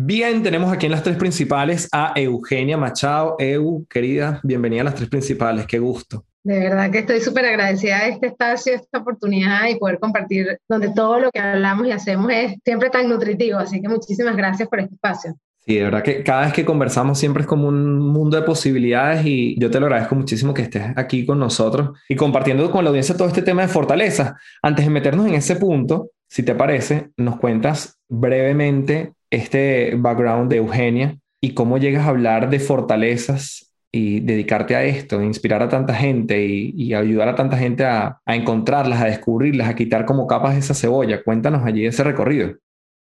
[0.00, 3.34] Bien, tenemos aquí en las tres principales a Eugenia Machado.
[3.40, 6.24] Eu, querida, bienvenida a las tres principales, qué gusto.
[6.44, 10.56] De verdad que estoy súper agradecida de este espacio, de esta oportunidad y poder compartir
[10.68, 13.58] donde todo lo que hablamos y hacemos es siempre tan nutritivo.
[13.58, 15.34] Así que muchísimas gracias por este espacio.
[15.66, 19.26] Sí, de verdad que cada vez que conversamos siempre es como un mundo de posibilidades
[19.26, 22.90] y yo te lo agradezco muchísimo que estés aquí con nosotros y compartiendo con la
[22.90, 24.36] audiencia todo este tema de fortaleza.
[24.62, 30.58] Antes de meternos en ese punto, si te parece, nos cuentas brevemente este background de
[30.58, 35.94] Eugenia y cómo llegas a hablar de fortalezas y dedicarte a esto, inspirar a tanta
[35.94, 40.74] gente y, ayudar a tanta gente a, encontrarlas, a descubrirlas, a quitar como capas esa
[40.74, 41.22] cebolla.
[41.22, 42.54] Cuéntanos allí ese recorrido.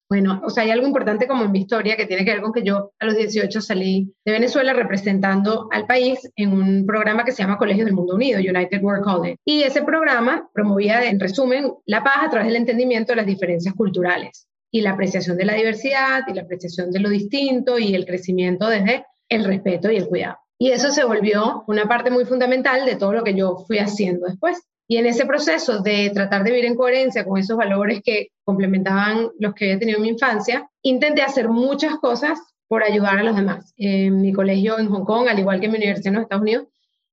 [0.08, 2.52] Bueno, o sea, hay algo importante como en mi historia que tiene que ver con
[2.52, 7.32] que yo a los 18 salí de Venezuela representando al país en un programa que
[7.32, 9.38] se llama Colegios del Mundo Unido, United World College.
[9.44, 13.74] Y ese programa promovía, en resumen, la paz a través del entendimiento de las diferencias
[13.74, 18.06] culturales y la apreciación de la diversidad y la apreciación de lo distinto y el
[18.06, 20.38] crecimiento desde el respeto y el cuidado.
[20.58, 24.26] Y eso se volvió una parte muy fundamental de todo lo que yo fui haciendo
[24.26, 24.62] después.
[24.88, 29.30] Y en ese proceso de tratar de vivir en coherencia con esos valores que complementaban
[29.38, 33.36] los que había tenido en mi infancia, intenté hacer muchas cosas por ayudar a los
[33.36, 33.74] demás.
[33.76, 36.42] En mi colegio en Hong Kong, al igual que en mi universidad en los Estados
[36.42, 36.66] Unidos,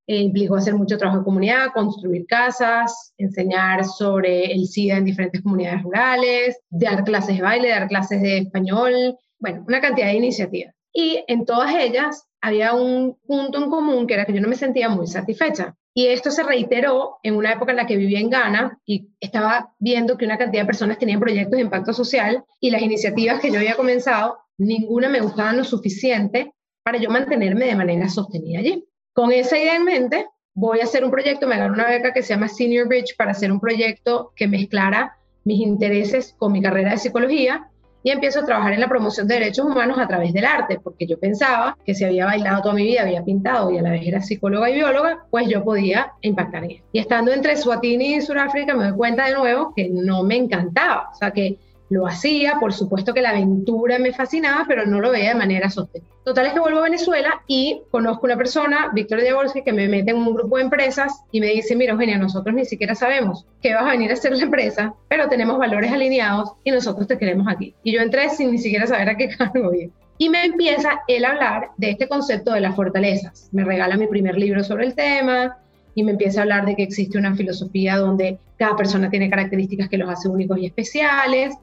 [0.09, 5.43] eh, implicó hacer mucho trabajo de comunidad, construir casas, enseñar sobre el SIDA en diferentes
[5.43, 10.73] comunidades rurales, dar clases de baile, dar clases de español, bueno, una cantidad de iniciativas.
[10.91, 14.55] Y en todas ellas había un punto en común que era que yo no me
[14.55, 15.75] sentía muy satisfecha.
[15.93, 19.75] Y esto se reiteró en una época en la que vivía en Ghana y estaba
[19.77, 23.51] viendo que una cantidad de personas tenían proyectos de impacto social y las iniciativas que
[23.51, 26.51] yo había comenzado, ninguna me gustaba lo suficiente
[26.83, 28.88] para yo mantenerme de manera sostenida allí.
[29.19, 32.23] Con esa idea en mente, voy a hacer un proyecto, me gané una beca que
[32.23, 36.91] se llama Senior Bridge para hacer un proyecto que mezclara mis intereses con mi carrera
[36.91, 37.67] de psicología
[38.01, 41.05] y empiezo a trabajar en la promoción de derechos humanos a través del arte, porque
[41.05, 44.07] yo pensaba que si había bailado toda mi vida, había pintado y a la vez
[44.07, 46.83] era psicóloga y bióloga, pues yo podía impactar en eso.
[46.93, 51.09] Y estando entre Swatini y Sudáfrica me doy cuenta de nuevo que no me encantaba,
[51.11, 51.57] o sea que
[51.89, 55.69] lo hacía, por supuesto que la aventura me fascinaba, pero no lo veía de manera
[55.69, 56.09] sostenida.
[56.23, 60.11] Total es que vuelvo a Venezuela y conozco una persona, Víctor Diabolski, que me mete
[60.11, 63.73] en un grupo de empresas y me dice, mira Eugenia, nosotros ni siquiera sabemos qué
[63.73, 67.47] vas a venir a hacer la empresa, pero tenemos valores alineados y nosotros te queremos
[67.47, 67.73] aquí.
[67.83, 69.89] Y yo entré sin ni siquiera saber a qué cargo ir.
[70.19, 73.49] Y me empieza él a hablar de este concepto de las fortalezas.
[73.51, 75.57] Me regala mi primer libro sobre el tema,
[75.95, 79.89] y me empieza a hablar de que existe una filosofía donde cada persona tiene características
[79.89, 81.55] que los hace únicos y especiales,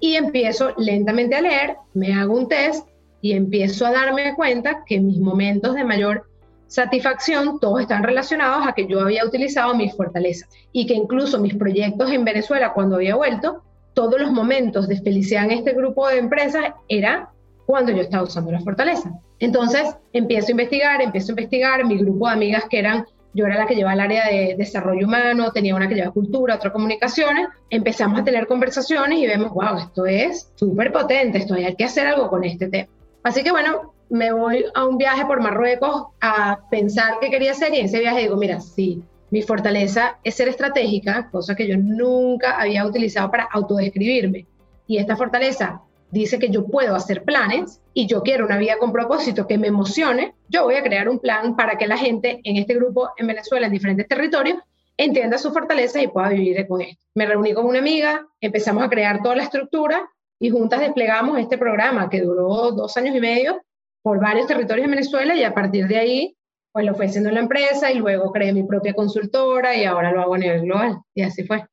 [0.00, 2.88] y empiezo lentamente a leer, me hago un test
[3.20, 6.28] y empiezo a darme cuenta que mis momentos de mayor
[6.66, 11.54] satisfacción todos están relacionados a que yo había utilizado mis fortalezas y que incluso mis
[11.54, 13.62] proyectos en Venezuela cuando había vuelto,
[13.94, 17.30] todos los momentos de felicidad en este grupo de empresas era
[17.64, 19.12] cuando yo estaba usando la fortaleza.
[19.38, 23.58] Entonces empiezo a investigar, empiezo a investigar, mi grupo de amigas que eran yo era
[23.58, 27.48] la que llevaba el área de desarrollo humano, tenía una que llevaba cultura, otra comunicaciones.
[27.68, 32.06] Empezamos a tener conversaciones y vemos, wow, esto es súper potente, esto hay que hacer
[32.06, 32.88] algo con este tema.
[33.24, 37.74] Así que bueno, me voy a un viaje por Marruecos a pensar qué quería hacer
[37.74, 41.76] y en ese viaje digo, mira, sí, mi fortaleza es ser estratégica, cosa que yo
[41.76, 44.46] nunca había utilizado para autodescribirme.
[44.86, 45.80] Y esta fortaleza
[46.14, 49.66] dice que yo puedo hacer planes y yo quiero una vida con propósito que me
[49.66, 53.26] emocione, yo voy a crear un plan para que la gente en este grupo en
[53.26, 54.58] Venezuela, en diferentes territorios,
[54.96, 57.04] entienda su fortaleza y pueda vivir con esto.
[57.16, 60.08] Me reuní con una amiga, empezamos a crear toda la estructura
[60.38, 63.60] y juntas desplegamos este programa que duró dos años y medio
[64.00, 66.36] por varios territorios en Venezuela y a partir de ahí,
[66.70, 70.22] pues lo fue haciendo la empresa y luego creé mi propia consultora y ahora lo
[70.22, 71.64] hago a nivel global y así fue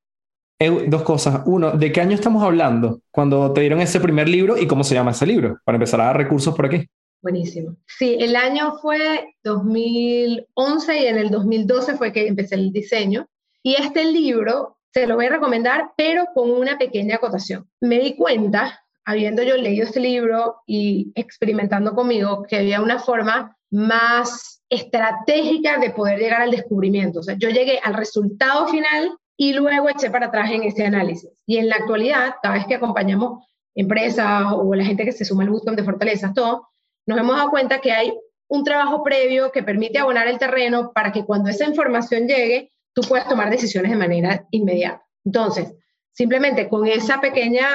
[0.69, 1.41] dos cosas.
[1.45, 4.94] Uno, ¿de qué año estamos hablando cuando te dieron ese primer libro y cómo se
[4.94, 5.59] llama ese libro?
[5.63, 6.88] Para empezar a dar recursos por aquí.
[7.22, 7.75] Buenísimo.
[7.85, 13.27] Sí, el año fue 2011 y en el 2012 fue que empecé el diseño.
[13.61, 17.69] Y este libro se lo voy a recomendar, pero con una pequeña acotación.
[17.79, 23.55] Me di cuenta, habiendo yo leído este libro y experimentando conmigo, que había una forma
[23.69, 27.19] más estratégica de poder llegar al descubrimiento.
[27.19, 31.32] O sea, yo llegué al resultado final y luego eché para atrás en ese análisis.
[31.47, 33.43] Y en la actualidad, cada vez que acompañamos
[33.73, 36.67] empresas o la gente que se suma al bootcamp de fortalezas, todo,
[37.08, 38.14] nos hemos dado cuenta que hay
[38.47, 43.02] un trabajo previo que permite abonar el terreno para que cuando esa información llegue, tú
[43.02, 45.03] puedas tomar decisiones de manera inmediata.
[45.26, 45.73] Entonces,
[46.11, 47.66] simplemente con esa pequeña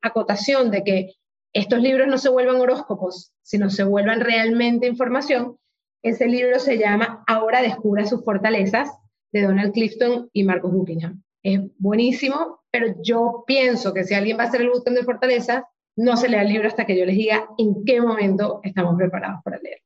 [0.00, 1.14] acotación de que
[1.52, 5.58] estos libros no se vuelvan horóscopos, sino se vuelvan realmente información,
[6.00, 8.92] ese libro se llama Ahora descubra sus fortalezas
[9.32, 11.22] de Donald Clifton y Marcos Buckingham.
[11.42, 15.64] Es buenísimo, pero yo pienso que si alguien va a hacer el bootcamp de fortaleza,
[15.96, 19.40] no se lea el libro hasta que yo les diga en qué momento estamos preparados
[19.44, 19.78] para leer.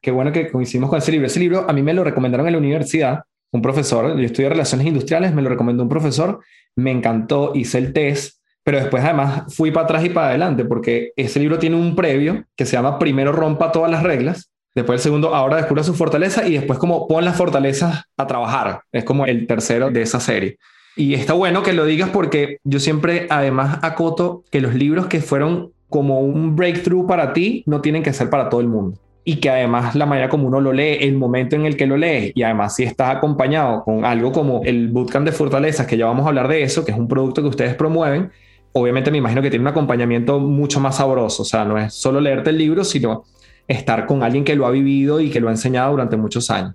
[0.00, 1.26] Qué bueno que coincidimos con ese libro.
[1.26, 3.22] Ese libro a mí me lo recomendaron en la universidad,
[3.52, 6.40] un profesor, yo estudié relaciones industriales, me lo recomendó un profesor,
[6.74, 11.12] me encantó, hice el test, pero después además fui para atrás y para adelante porque
[11.16, 15.02] ese libro tiene un previo que se llama Primero rompa todas las reglas, después el
[15.02, 18.82] segundo ahora descubra su fortaleza y después como pon las fortalezas a trabajar.
[18.92, 20.58] Es como el tercero de esa serie.
[20.96, 25.20] Y está bueno que lo digas porque yo siempre además acoto que los libros que
[25.20, 28.98] fueron como un breakthrough para ti no tienen que ser para todo el mundo.
[29.24, 31.96] Y que además la manera como uno lo lee, el momento en el que lo
[31.96, 36.06] lees, y además si estás acompañado con algo como el Bootcamp de Fortalezas, que ya
[36.06, 38.32] vamos a hablar de eso, que es un producto que ustedes promueven,
[38.72, 41.42] obviamente me imagino que tiene un acompañamiento mucho más sabroso.
[41.42, 43.24] O sea, no es solo leerte el libro, sino
[43.72, 46.74] estar con alguien que lo ha vivido y que lo ha enseñado durante muchos años.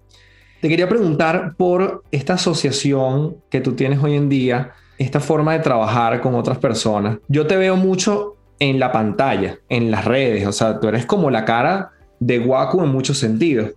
[0.61, 5.59] Te quería preguntar por esta asociación que tú tienes hoy en día, esta forma de
[5.59, 7.19] trabajar con otras personas.
[7.27, 11.29] Yo te veo mucho en la pantalla, en las redes, o sea, tú eres como
[11.29, 13.71] la cara de Waku en muchos sentidos.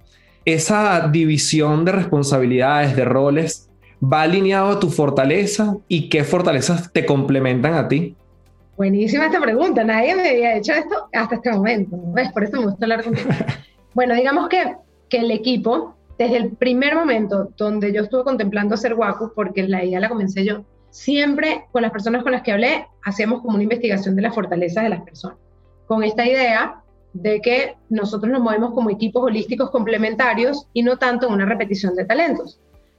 [0.47, 3.69] Esa división de responsabilidades, de roles,
[4.03, 8.17] va alineado a tu fortaleza y qué fortalezas te complementan a ti.
[8.81, 12.33] Buenísima esta pregunta, nadie me había hecho esto hasta este momento, ¿ves?
[12.33, 13.29] Por eso me gusta hablar contigo.
[13.95, 14.75] bueno, digamos que,
[15.11, 19.85] que el equipo desde el primer momento donde yo estuve contemplando hacer Waku, porque la
[19.85, 23.65] idea la comencé yo, siempre con las personas con las que hablé, hacíamos como una
[23.65, 25.37] investigación de las fortalezas de las personas,
[25.87, 26.81] con esta idea
[27.13, 31.95] de que nosotros nos movemos como equipos holísticos complementarios y no tanto en una repetición
[31.97, 32.59] de talentos,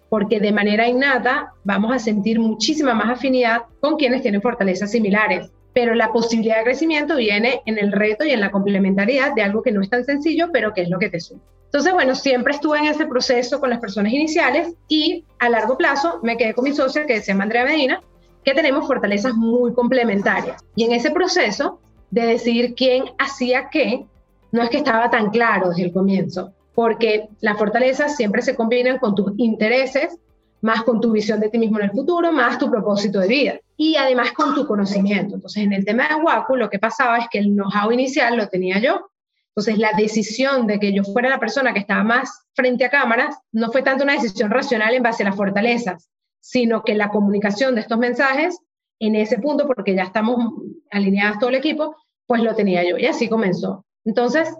[0.09, 5.49] porque de manera innata vamos a sentir muchísima más afinidad con quienes tienen fortalezas similares,
[5.73, 9.61] pero la posibilidad de crecimiento viene en el reto y en la complementariedad de algo
[9.61, 11.41] que no es tan sencillo, pero que es lo que te suma.
[11.65, 16.19] Entonces, bueno, siempre estuve en ese proceso con las personas iniciales y a largo plazo
[16.21, 18.01] me quedé con mi socia que se llama Andrea Medina,
[18.43, 20.61] que tenemos fortalezas muy complementarias.
[20.75, 21.79] Y en ese proceso
[22.09, 24.05] de decidir quién hacía qué,
[24.51, 28.99] no es que estaba tan claro desde el comienzo, porque las fortalezas siempre se combinan
[28.99, 30.17] con tus intereses,
[30.61, 33.59] más con tu visión de ti mismo en el futuro, más tu propósito de vida
[33.77, 35.35] y además con tu conocimiento.
[35.35, 38.47] Entonces, en el tema de Waku, lo que pasaba es que el know-how inicial lo
[38.47, 39.11] tenía yo
[39.55, 43.37] entonces, la decisión de que yo fuera la persona que estaba más frente a cámaras
[43.51, 46.09] no fue tanto una decisión racional en base a las fortalezas,
[46.39, 48.59] sino que la comunicación de estos mensajes
[48.99, 50.53] en ese punto, porque ya estamos
[50.89, 51.97] alineados todo el equipo,
[52.27, 53.85] pues lo tenía yo y así comenzó.
[54.05, 54.55] Entonces,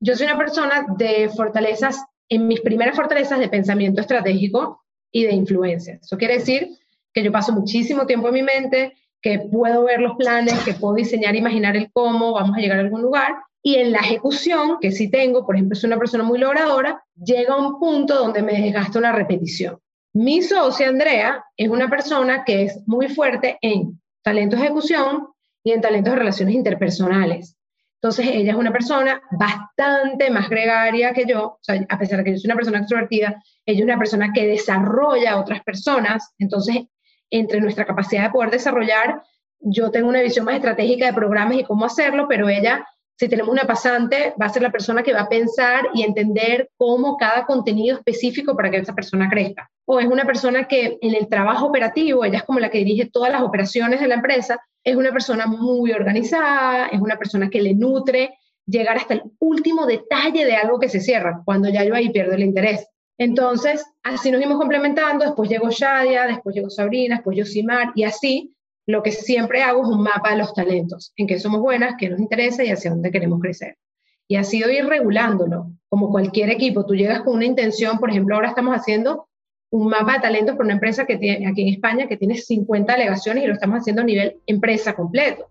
[0.00, 4.81] yo soy una persona de fortalezas, en mis primeras fortalezas de pensamiento estratégico
[5.12, 5.98] y de influencia.
[6.02, 6.70] Eso quiere decir
[7.12, 10.94] que yo paso muchísimo tiempo en mi mente, que puedo ver los planes, que puedo
[10.94, 14.90] diseñar, imaginar el cómo vamos a llegar a algún lugar y en la ejecución, que
[14.90, 18.98] sí tengo, por ejemplo, soy una persona muy logradora, llega un punto donde me desgasta
[18.98, 19.78] una repetición.
[20.14, 25.28] Mi socia, Andrea, es una persona que es muy fuerte en talento de ejecución
[25.62, 27.56] y en talentos de relaciones interpersonales.
[28.02, 32.38] Entonces, ella es una persona bastante más gregaria que yo, a pesar de que yo
[32.38, 36.34] soy una persona extrovertida, ella es una persona que desarrolla a otras personas.
[36.40, 36.78] Entonces,
[37.30, 39.22] entre nuestra capacidad de poder desarrollar,
[39.60, 42.84] yo tengo una visión más estratégica de programas y cómo hacerlo, pero ella
[43.16, 46.70] si tenemos una pasante, va a ser la persona que va a pensar y entender
[46.76, 49.70] cómo cada contenido específico para que esa persona crezca.
[49.84, 53.10] O es una persona que en el trabajo operativo, ella es como la que dirige
[53.10, 57.62] todas las operaciones de la empresa, es una persona muy organizada, es una persona que
[57.62, 58.34] le nutre
[58.66, 62.34] llegar hasta el último detalle de algo que se cierra, cuando ya yo ahí pierdo
[62.34, 62.86] el interés.
[63.18, 68.54] Entonces, así nos íbamos complementando, después llegó Shadia, después llegó Sabrina, después Yosimar, y así
[68.86, 72.08] lo que siempre hago es un mapa de los talentos, en qué somos buenas, qué
[72.08, 73.76] nos interesa y hacia dónde queremos crecer.
[74.28, 76.86] Y ha sido ir regulándolo, como cualquier equipo.
[76.86, 79.28] Tú llegas con una intención, por ejemplo, ahora estamos haciendo
[79.70, 82.92] un mapa de talentos por una empresa que tiene aquí en España que tiene 50
[82.92, 85.48] delegaciones y lo estamos haciendo a nivel empresa completo.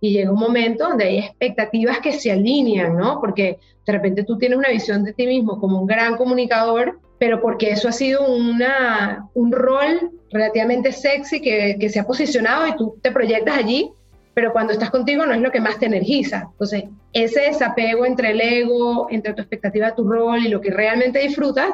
[0.00, 3.20] Y llega un momento donde hay expectativas que se alinean, ¿no?
[3.20, 7.40] Porque de repente tú tienes una visión de ti mismo como un gran comunicador pero
[7.40, 12.76] porque eso ha sido una, un rol relativamente sexy que, que, se ha posicionado y
[12.76, 13.90] tú te proyectas allí,
[14.34, 16.48] pero cuando estás contigo no es lo que más te energiza.
[16.52, 21.18] Entonces, ese desapego entre el ego, entre tu expectativa, tu rol y lo que realmente
[21.18, 21.70] disfrutas,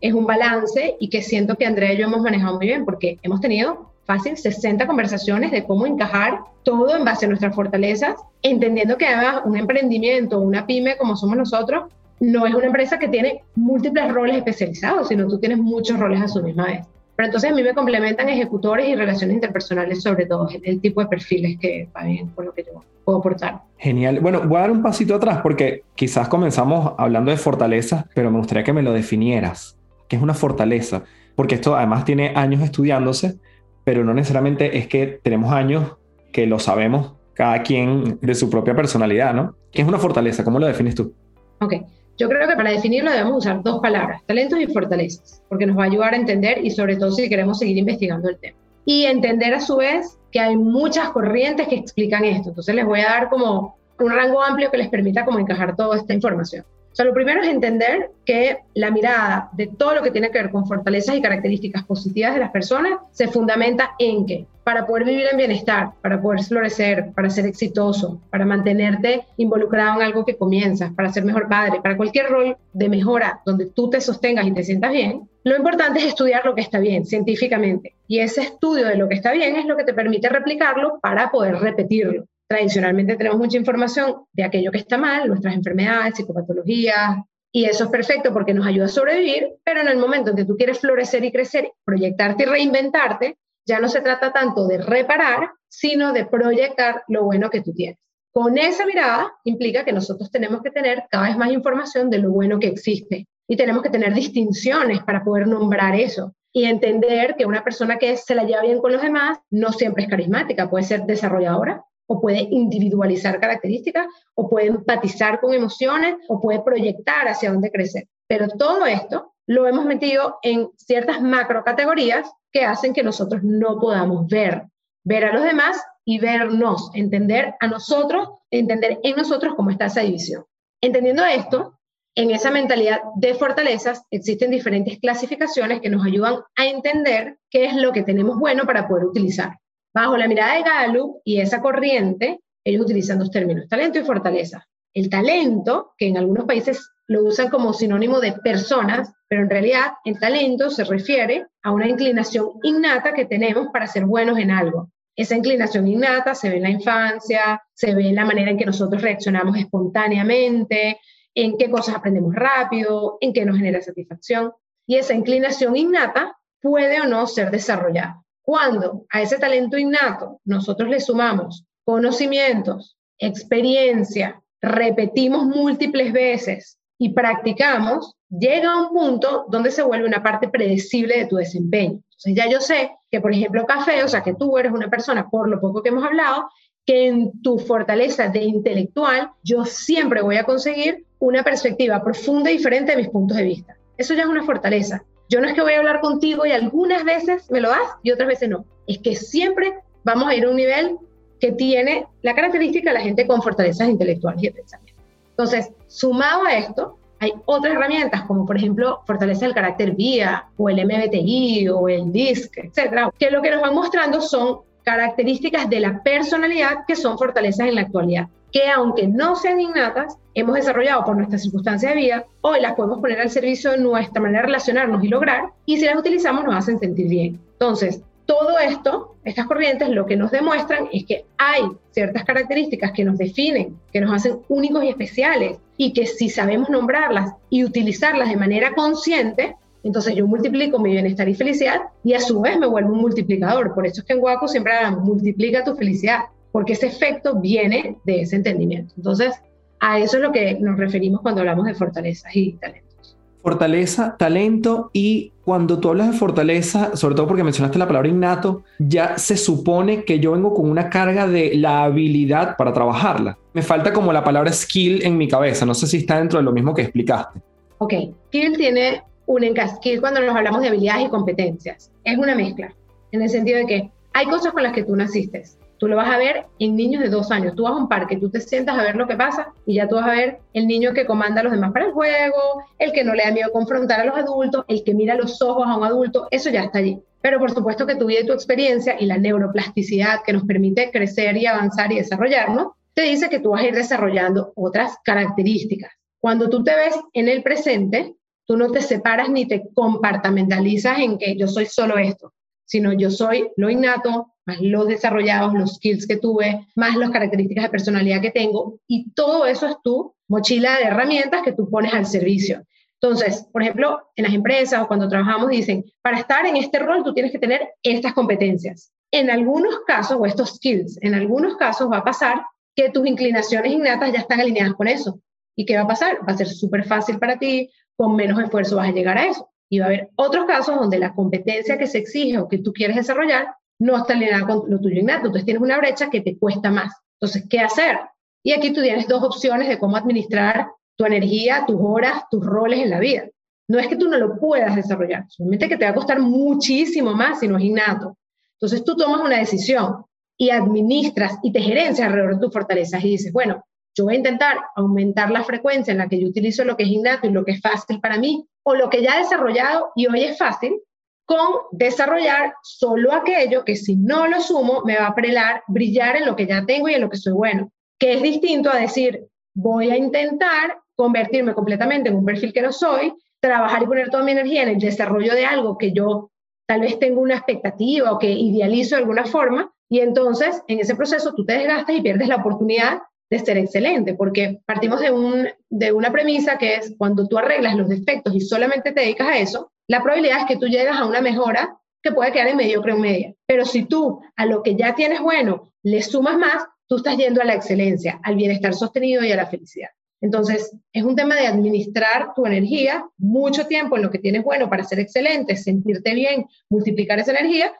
[0.00, 3.18] es un balance y que siento que Andrea y yo hemos manejado muy bien, porque
[3.22, 8.96] hemos tenido fácil 60 conversaciones de cómo encajar todo en base a nuestras fortalezas, entendiendo
[8.96, 13.42] que además un emprendimiento, una pyme como somos nosotros, no es una empresa que tiene
[13.54, 16.86] múltiples roles especializados, sino tú tienes muchos roles a su misma vez.
[17.16, 21.08] Pero entonces a mí me complementan ejecutores y relaciones interpersonales, sobre todo, el tipo de
[21.08, 23.62] perfiles que va bien con lo que yo puedo aportar.
[23.76, 24.20] Genial.
[24.20, 28.38] Bueno, voy a dar un pasito atrás porque quizás comenzamos hablando de fortalezas, pero me
[28.38, 29.76] gustaría que me lo definieras.
[30.06, 31.02] ¿Qué es una fortaleza?
[31.34, 33.36] Porque esto además tiene años estudiándose,
[33.82, 35.96] pero no necesariamente es que tenemos años
[36.32, 39.56] que lo sabemos cada quien de su propia personalidad, ¿no?
[39.72, 40.44] ¿Qué es una fortaleza?
[40.44, 41.14] ¿Cómo lo defines tú?
[41.60, 41.74] Ok,
[42.18, 45.84] yo creo que para definirlo debemos usar dos palabras, talentos y fortalezas, porque nos va
[45.84, 48.58] a ayudar a entender y sobre todo si queremos seguir investigando el tema.
[48.84, 52.48] Y entender a su vez que hay muchas corrientes que explican esto.
[52.48, 55.96] Entonces les voy a dar como un rango amplio que les permita como encajar toda
[55.96, 56.64] esta información.
[56.92, 60.42] O sea, lo primero es entender que la mirada de todo lo que tiene que
[60.42, 65.04] ver con fortalezas y características positivas de las personas se fundamenta en que para poder
[65.04, 70.36] vivir en bienestar, para poder florecer, para ser exitoso, para mantenerte involucrado en algo que
[70.36, 74.52] comienzas, para ser mejor padre, para cualquier rol de mejora donde tú te sostengas y
[74.52, 77.94] te sientas bien, lo importante es estudiar lo que está bien científicamente.
[78.06, 81.30] Y ese estudio de lo que está bien es lo que te permite replicarlo para
[81.30, 87.18] poder repetirlo tradicionalmente tenemos mucha información de aquello que está mal, nuestras enfermedades, psicopatologías,
[87.52, 90.44] y eso es perfecto porque nos ayuda a sobrevivir, pero en el momento en que
[90.44, 93.36] tú quieres florecer y crecer, proyectarte y reinventarte,
[93.66, 97.98] ya no se trata tanto de reparar, sino de proyectar lo bueno que tú tienes.
[98.32, 102.30] Con esa mirada implica que nosotros tenemos que tener cada vez más información de lo
[102.30, 107.46] bueno que existe y tenemos que tener distinciones para poder nombrar eso y entender que
[107.46, 110.84] una persona que se la lleva bien con los demás no siempre es carismática, puede
[110.84, 117.52] ser desarrolladora, o puede individualizar características, o puede empatizar con emociones, o puede proyectar hacia
[117.52, 118.08] dónde crecer.
[118.26, 123.78] Pero todo esto lo hemos metido en ciertas macro categorías que hacen que nosotros no
[123.78, 124.64] podamos ver,
[125.04, 130.00] ver a los demás y vernos, entender a nosotros, entender en nosotros cómo está esa
[130.00, 130.44] división.
[130.80, 131.78] Entendiendo esto,
[132.14, 137.76] en esa mentalidad de fortalezas existen diferentes clasificaciones que nos ayudan a entender qué es
[137.76, 139.58] lo que tenemos bueno para poder utilizar.
[139.98, 144.64] Bajo la mirada de Gallup y esa corriente, ellos utilizan dos términos, talento y fortaleza.
[144.94, 149.94] El talento, que en algunos países lo usan como sinónimo de personas, pero en realidad
[150.04, 154.88] el talento se refiere a una inclinación innata que tenemos para ser buenos en algo.
[155.16, 158.66] Esa inclinación innata se ve en la infancia, se ve en la manera en que
[158.66, 161.00] nosotros reaccionamos espontáneamente,
[161.34, 164.52] en qué cosas aprendemos rápido, en qué nos genera satisfacción.
[164.86, 168.22] Y esa inclinación innata puede o no ser desarrollada.
[168.48, 178.14] Cuando a ese talento innato nosotros le sumamos conocimientos, experiencia, repetimos múltiples veces y practicamos,
[178.30, 182.00] llega a un punto donde se vuelve una parte predecible de tu desempeño.
[182.00, 185.28] Entonces ya yo sé que, por ejemplo, café, o sea, que tú eres una persona,
[185.28, 186.48] por lo poco que hemos hablado,
[186.86, 192.56] que en tu fortaleza de intelectual, yo siempre voy a conseguir una perspectiva profunda y
[192.56, 193.76] diferente de mis puntos de vista.
[193.98, 195.04] Eso ya es una fortaleza.
[195.28, 198.10] Yo no es que voy a hablar contigo y algunas veces me lo das y
[198.10, 198.64] otras veces no.
[198.86, 200.96] Es que siempre vamos a ir a un nivel
[201.38, 205.02] que tiene la característica de la gente con fortalezas intelectuales y de pensamiento.
[205.30, 210.68] Entonces, sumado a esto, hay otras herramientas como por ejemplo fortaleza del carácter vía o
[210.68, 215.80] el MBTI o el DISC, etcétera, que lo que nos van mostrando son características de
[215.80, 221.04] la personalidad que son fortalezas en la actualidad que aunque no sean innatas, hemos desarrollado
[221.04, 224.46] por nuestras circunstancias de vida, hoy las podemos poner al servicio de nuestra manera de
[224.46, 227.38] relacionarnos y lograr, y si las utilizamos nos hacen sentir bien.
[227.52, 233.04] Entonces, todo esto, estas corrientes, lo que nos demuestran es que hay ciertas características que
[233.04, 238.30] nos definen, que nos hacen únicos y especiales, y que si sabemos nombrarlas y utilizarlas
[238.30, 239.56] de manera consciente,
[239.88, 243.74] entonces yo multiplico mi bienestar y felicidad y a su vez me vuelvo un multiplicador.
[243.74, 246.20] Por eso es que en Guaco siempre hablamos, multiplica tu felicidad
[246.52, 248.94] porque ese efecto viene de ese entendimiento.
[248.96, 249.34] Entonces,
[249.80, 253.16] a eso es lo que nos referimos cuando hablamos de fortalezas y talentos.
[253.42, 258.64] Fortaleza, talento y cuando tú hablas de fortaleza, sobre todo porque mencionaste la palabra innato,
[258.78, 263.38] ya se supone que yo vengo con una carga de la habilidad para trabajarla.
[263.54, 266.44] Me falta como la palabra skill en mi cabeza, no sé si está dentro de
[266.44, 267.40] lo mismo que explicaste.
[267.78, 267.94] Ok,
[268.26, 269.44] skill tiene un
[269.76, 271.92] skill cuando nos hablamos de habilidades y competencias.
[272.02, 272.74] Es una mezcla,
[273.12, 275.44] en el sentido de que hay cosas con las que tú naciste,
[275.78, 277.54] Tú lo vas a ver en niños de dos años.
[277.54, 279.86] Tú vas a un parque, tú te sientas a ver lo que pasa y ya
[279.86, 282.90] tú vas a ver el niño que comanda a los demás para el juego, el
[282.90, 285.76] que no le da miedo confrontar a los adultos, el que mira los ojos a
[285.76, 287.00] un adulto, eso ya está allí.
[287.20, 290.90] Pero por supuesto que tu vida y tu experiencia y la neuroplasticidad que nos permite
[290.90, 295.92] crecer y avanzar y desarrollarnos, te dice que tú vas a ir desarrollando otras características.
[296.18, 298.16] Cuando tú te ves en el presente,
[298.48, 302.32] tú no te separas ni te compartamentalizas en que yo soy solo esto,
[302.64, 307.64] sino yo soy lo innato, más los desarrollados, los skills que tuve, más las características
[307.64, 311.92] de personalidad que tengo, y todo eso es tu mochila de herramientas que tú pones
[311.92, 312.64] al servicio.
[313.00, 317.04] Entonces, por ejemplo, en las empresas o cuando trabajamos dicen, para estar en este rol
[317.04, 318.90] tú tienes que tener estas competencias.
[319.12, 322.42] En algunos casos, o estos skills, en algunos casos va a pasar
[322.74, 325.20] que tus inclinaciones innatas ya están alineadas con eso.
[325.58, 326.18] ¿Y qué va a pasar?
[326.20, 329.50] Va a ser súper fácil para ti, con menos esfuerzo vas a llegar a eso.
[329.68, 332.72] Y va a haber otros casos donde la competencia que se exige o que tú
[332.72, 335.26] quieres desarrollar no está alineada con lo tuyo innato.
[335.26, 336.94] Entonces tienes una brecha que te cuesta más.
[337.20, 337.98] Entonces, ¿qué hacer?
[338.44, 342.78] Y aquí tú tienes dos opciones de cómo administrar tu energía, tus horas, tus roles
[342.78, 343.24] en la vida.
[343.66, 347.14] No es que tú no lo puedas desarrollar, solamente que te va a costar muchísimo
[347.14, 348.16] más si no es innato.
[348.52, 350.04] Entonces tú tomas una decisión
[350.36, 353.64] y administras y te gerencias alrededor de tus fortalezas y dices, bueno,
[353.98, 356.88] yo voy a intentar aumentar la frecuencia en la que yo utilizo lo que es
[356.88, 360.06] innato y lo que es fácil para mí, o lo que ya he desarrollado y
[360.06, 360.80] hoy es fácil,
[361.26, 366.26] con desarrollar solo aquello que si no lo sumo me va a prelar, brillar en
[366.26, 369.26] lo que ya tengo y en lo que soy bueno, que es distinto a decir,
[369.54, 374.22] voy a intentar convertirme completamente en un perfil que no soy, trabajar y poner toda
[374.22, 376.30] mi energía en el desarrollo de algo que yo
[376.66, 380.94] tal vez tengo una expectativa o que idealizo de alguna forma, y entonces en ese
[380.94, 383.00] proceso tú te desgastas y pierdes la oportunidad
[383.30, 387.76] de ser excelente, porque partimos de, un, de una premisa que es cuando tú arreglas
[387.76, 391.06] los defectos y solamente te dedicas a eso, la probabilidad es que tú llegas a
[391.06, 393.34] una mejora que puede quedar en mediocre o media.
[393.46, 397.40] Pero si tú a lo que ya tienes bueno le sumas más, tú estás yendo
[397.40, 399.90] a la excelencia, al bienestar sostenido y a la felicidad.
[400.20, 404.68] Entonces, es un tema de administrar tu energía mucho tiempo en lo que tienes bueno
[404.68, 407.72] para ser excelente, sentirte bien, multiplicar esa energía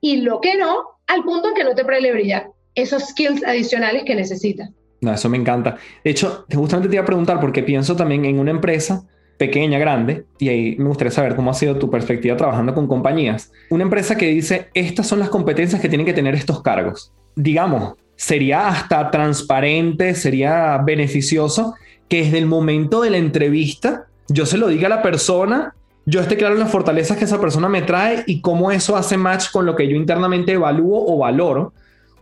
[0.00, 2.50] y lo que no, al punto en que no te prele brillar.
[2.74, 4.70] Esos skills adicionales que necesitas.
[5.00, 5.76] No, eso me encanta.
[6.02, 9.02] De hecho, justamente te iba a preguntar porque pienso también en una empresa
[9.36, 13.52] pequeña, grande, y ahí me gustaría saber cómo ha sido tu perspectiva trabajando con compañías.
[13.70, 17.12] Una empresa que dice, estas son las competencias que tienen que tener estos cargos.
[17.34, 21.74] Digamos, sería hasta transparente, sería beneficioso
[22.08, 25.74] que desde el momento de la entrevista yo se lo diga a la persona,
[26.06, 29.16] yo esté claro en las fortalezas que esa persona me trae y cómo eso hace
[29.16, 31.72] match con lo que yo internamente evalúo o valoro,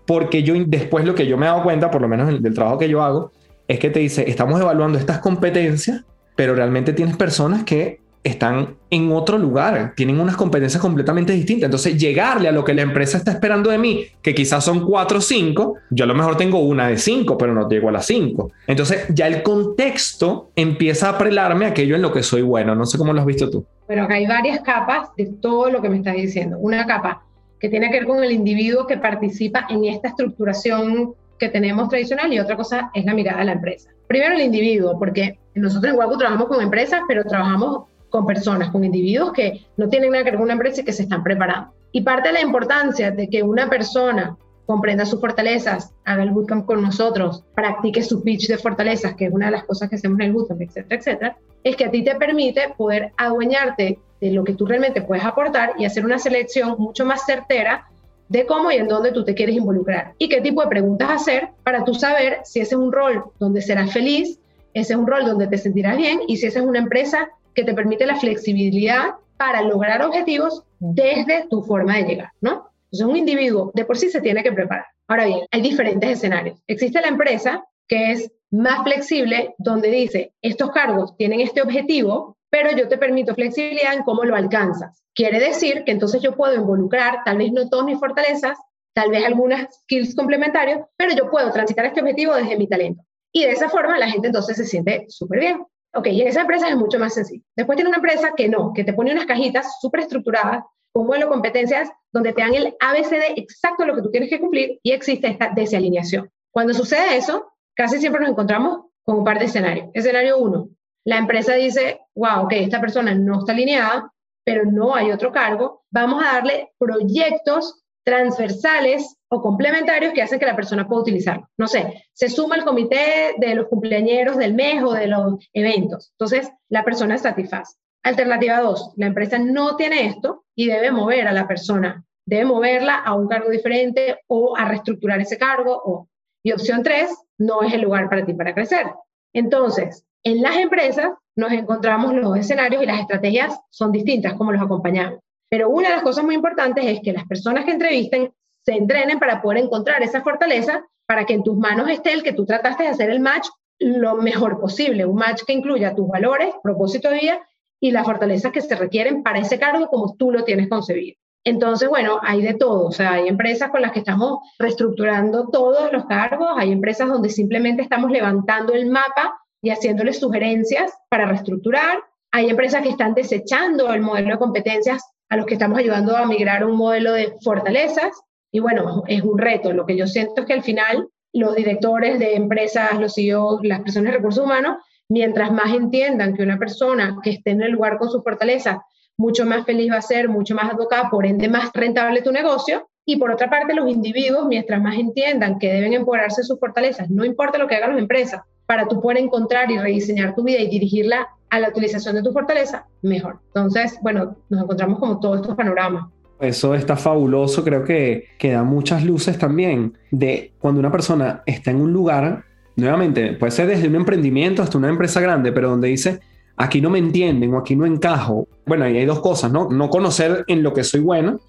[0.07, 2.79] porque yo después lo que yo me he dado cuenta, por lo menos del trabajo
[2.79, 3.33] que yo hago,
[3.69, 6.05] es que te dice, estamos evaluando estas competencias,
[6.37, 11.67] pero realmente tienes personas que están en otro lugar, tienen unas competencias completamente distintas.
[11.67, 15.19] Entonces, llegarle a lo que la empresa está esperando de mí, que quizás son cuatro
[15.19, 18.07] o cinco, yo a lo mejor tengo una de cinco, pero no llego a las
[18.07, 18.51] cinco.
[18.67, 22.75] Entonces, ya el contexto empieza a prelarme aquello en lo que soy bueno.
[22.75, 23.67] No sé cómo lo has visto tú.
[23.87, 26.57] Pero acá hay varias capas de todo lo que me estás diciendo.
[26.59, 27.23] Una capa
[27.65, 32.31] que tiene que ver con el individuo que participa en esta estructuración que tenemos tradicional
[32.31, 33.89] y otra cosa es la mirada de la empresa.
[34.07, 38.85] Primero el individuo, porque nosotros en Waku trabajamos con empresas, pero trabajamos con personas, con
[38.85, 41.73] individuos que no tienen nada que ver con una empresa y que se están preparando.
[41.91, 46.67] Y parte de la importancia de que una persona comprenda sus fortalezas, haga el bootcamp
[46.67, 50.21] con nosotros, practique su pitch de fortalezas, que es una de las cosas que hacemos
[50.21, 54.45] en el bootcamp, etcétera, etcétera, es que a ti te permite poder adueñarte de lo
[54.45, 57.87] que tú realmente puedes aportar y hacer una selección mucho más certera
[58.29, 61.49] de cómo y en dónde tú te quieres involucrar y qué tipo de preguntas hacer
[61.63, 64.39] para tú saber si ese es un rol donde serás feliz,
[64.73, 67.65] ese es un rol donde te sentirás bien y si esa es una empresa que
[67.65, 72.71] te permite la flexibilidad para lograr objetivos desde tu forma de llegar, ¿no?
[72.85, 74.87] Entonces, un individuo de por sí se tiene que preparar.
[75.09, 76.59] Ahora bien, hay diferentes escenarios.
[76.67, 82.71] Existe la empresa que es más flexible, donde dice, estos cargos tienen este objetivo, pero
[82.71, 85.03] yo te permito flexibilidad en cómo lo alcanzas.
[85.13, 88.57] Quiere decir que entonces yo puedo involucrar, tal vez no todas mis fortalezas,
[88.95, 93.03] tal vez algunas skills complementarios, pero yo puedo transitar este objetivo desde mi talento.
[93.33, 95.65] Y de esa forma la gente entonces se siente súper bien.
[95.97, 97.43] Ok, y en esa empresa es mucho más sencillo.
[97.57, 100.63] Después tiene una empresa que no, que te pone unas cajitas súper estructuradas
[100.93, 104.39] con modelo de competencias donde te dan el ABCD exacto lo que tú tienes que
[104.39, 106.31] cumplir y existe esta desalineación.
[106.53, 109.89] Cuando sucede eso, casi siempre nos encontramos con un par de escenarios.
[109.93, 110.69] Escenario uno,
[111.05, 114.11] la empresa dice, wow, ok, esta persona no está alineada,
[114.45, 120.47] pero no hay otro cargo, vamos a darle proyectos transversales o complementarios que hacen que
[120.47, 121.49] la persona pueda utilizarlo.
[121.57, 126.13] No sé, se suma al comité de los cumpleañeros del mes o de los eventos.
[126.13, 127.77] Entonces, la persona satisface.
[128.03, 132.97] Alternativa 2, la empresa no tiene esto y debe mover a la persona, debe moverla
[132.97, 136.09] a un cargo diferente o a reestructurar ese cargo.
[136.45, 138.87] Y opción 3, no es el lugar para ti para crecer.
[139.33, 144.63] Entonces, en las empresas nos encontramos los escenarios y las estrategias son distintas como los
[144.63, 145.21] acompañamos.
[145.51, 148.33] Pero una de las cosas muy importantes es que las personas que entrevisten
[148.65, 152.33] se entrenen para poder encontrar esa fortaleza para que en tus manos esté el que
[152.33, 153.47] tú trataste de hacer el match
[153.79, 157.49] lo mejor posible, un match que incluya tus valores, propósito de vida
[157.81, 161.17] y las fortalezas que se requieren para ese cargo como tú lo tienes concebido.
[161.47, 165.93] Entonces, bueno, hay de todo, o sea, hay empresas con las que estamos reestructurando todos
[165.93, 171.99] los cargos, hay empresas donde simplemente estamos levantando el mapa y haciéndoles sugerencias para reestructurar,
[172.31, 176.27] hay empresas que están desechando el modelo de competencias a los que estamos ayudando a
[176.27, 178.13] migrar a un modelo de fortalezas.
[178.53, 179.73] Y bueno, es un reto.
[179.73, 183.81] Lo que yo siento es que al final los directores de empresas, los CEOs, las
[183.81, 184.77] personas de recursos humanos,
[185.09, 188.85] mientras más entiendan que una persona que esté en el lugar con su fortaleza,
[189.17, 192.87] mucho más feliz va a ser, mucho más advocada, por ende más rentable tu negocio,
[193.07, 197.25] Y por otra parte, los individuos, mientras más entiendan que deben empoderarse sus fortalezas, no
[197.25, 200.69] importa lo que hagan las empresas, para tú poder encontrar y rediseñar tu vida y
[200.69, 203.39] dirigirla a la utilización de tu fortaleza, mejor.
[203.49, 206.07] Entonces, bueno, nos encontramos como todos estos panoramas.
[206.41, 211.71] Eso está fabuloso, creo que, que da muchas luces también de cuando una persona está
[211.71, 212.45] en un lugar,
[212.77, 216.21] nuevamente, puede ser desde un emprendimiento hasta una empresa grande, pero donde dice,
[216.57, 218.49] aquí no me entienden o aquí no encajo.
[218.67, 219.71] Bueno, ahí hay dos cosas, ¿no?
[219.71, 221.41] No conocer en lo que soy bueno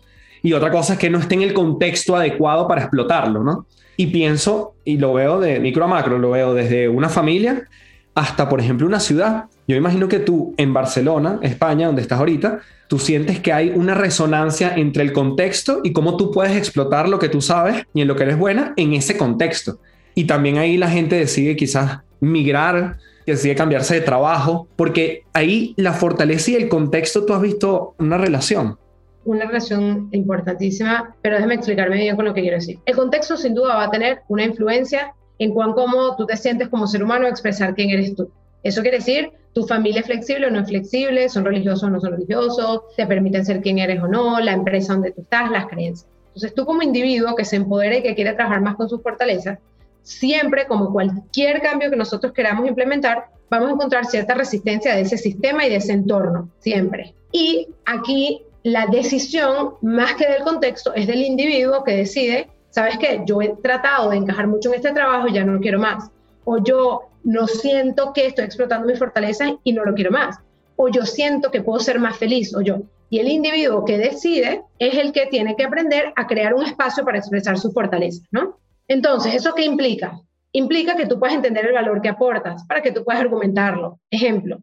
[0.46, 3.66] y otra cosa es que no esté en el contexto adecuado para explotarlo, ¿no?
[3.98, 7.68] Y pienso, y lo veo de micro a macro, lo veo desde una familia
[8.14, 9.46] hasta, por ejemplo, una ciudad.
[9.68, 13.94] Yo imagino que tú en Barcelona, España, donde estás ahorita, tú sientes que hay una
[13.94, 18.08] resonancia entre el contexto y cómo tú puedes explotar lo que tú sabes y en
[18.08, 19.80] lo que eres buena en ese contexto.
[20.14, 25.94] Y también ahí la gente decide quizás migrar, decide cambiarse de trabajo, porque ahí la
[25.94, 28.78] fortaleza y el contexto tú has visto una relación
[29.26, 32.80] una relación importantísima, pero déjame explicarme bien con lo que quiero decir.
[32.86, 36.70] El contexto sin duda va a tener una influencia en cuán cómo tú te sientes
[36.70, 38.30] como ser humano expresar quién eres tú.
[38.64, 42.00] Eso quiere decir, tu familia es flexible o no es flexible, son religiosos o no
[42.00, 45.68] son religiosos, te permiten ser quién eres o no, la empresa donde tú estás, las
[45.68, 46.10] creencias.
[46.28, 49.60] Entonces tú como individuo que se empodera y que quiere trabajar más con sus fortalezas,
[50.02, 55.18] siempre como cualquier cambio que nosotros queramos implementar, vamos a encontrar cierta resistencia de ese
[55.18, 57.14] sistema y de ese entorno, siempre.
[57.32, 63.22] Y aquí la decisión, más que del contexto, es del individuo que decide, ¿sabes qué?
[63.24, 66.10] Yo he tratado de encajar mucho en este trabajo, ya no lo quiero más.
[66.46, 70.40] O yo no siento que estoy explotando mis fortalezas y no lo quiero más.
[70.78, 72.82] O yo siento que puedo ser más feliz, o yo.
[73.12, 77.06] Y el individuo que decide es el que tiene que aprender a crear un espacio
[77.06, 78.58] para expresar su fortaleza, ¿no?
[78.88, 80.20] Entonces, ¿eso qué implica?
[80.54, 84.00] Implica que tú puedas entender el valor que aportas para que tú puedas argumentarlo.
[84.10, 84.58] Ejemplo,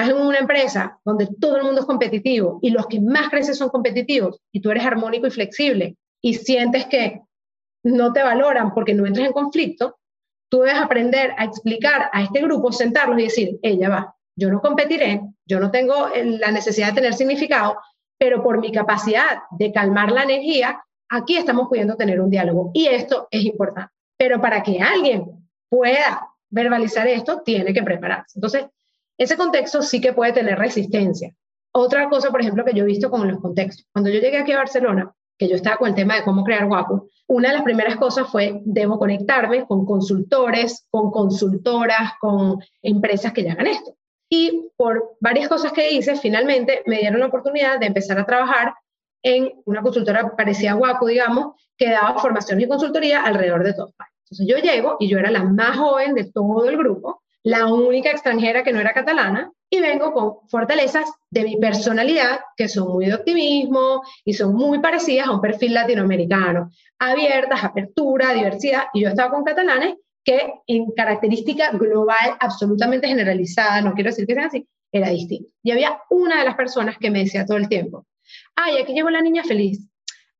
[0.00, 3.54] estás en una empresa donde todo el mundo es competitivo y los que más crecen
[3.54, 7.22] son competitivos y tú eres armónico y flexible y sientes que
[7.84, 9.98] no te valoran porque no entras en conflicto,
[10.50, 14.60] tú debes aprender a explicar a este grupo, sentarlos y decir, ella va, yo no
[14.60, 17.76] competiré, yo no tengo la necesidad de tener significado,
[18.18, 22.86] pero por mi capacidad de calmar la energía, aquí estamos pudiendo tener un diálogo y
[22.86, 23.92] esto es importante.
[24.18, 25.24] Pero para que alguien
[25.70, 28.36] pueda verbalizar esto, tiene que prepararse.
[28.36, 28.66] Entonces,
[29.20, 31.30] ese contexto sí que puede tener resistencia.
[31.72, 33.86] Otra cosa, por ejemplo, que yo he visto con los contextos.
[33.92, 36.66] Cuando yo llegué aquí a Barcelona, que yo estaba con el tema de cómo crear
[36.66, 43.34] guapo, una de las primeras cosas fue, debo conectarme con consultores, con consultoras, con empresas
[43.34, 43.94] que ya hagan esto.
[44.30, 48.72] Y por varias cosas que hice, finalmente me dieron la oportunidad de empezar a trabajar
[49.22, 53.92] en una consultora parecida a Guapo, digamos, que daba formación y consultoría alrededor de todo.
[54.24, 58.10] Entonces yo llego y yo era la más joven de todo el grupo la única
[58.10, 63.06] extranjera que no era catalana, y vengo con fortalezas de mi personalidad, que son muy
[63.06, 69.08] de optimismo y son muy parecidas a un perfil latinoamericano, abiertas, apertura, diversidad, y yo
[69.10, 74.66] estaba con catalanes que en característica global, absolutamente generalizada, no quiero decir que sean así,
[74.92, 75.50] era distinto.
[75.62, 78.06] Y había una de las personas que me decía todo el tiempo,
[78.56, 79.88] ay, aquí llegó la niña feliz,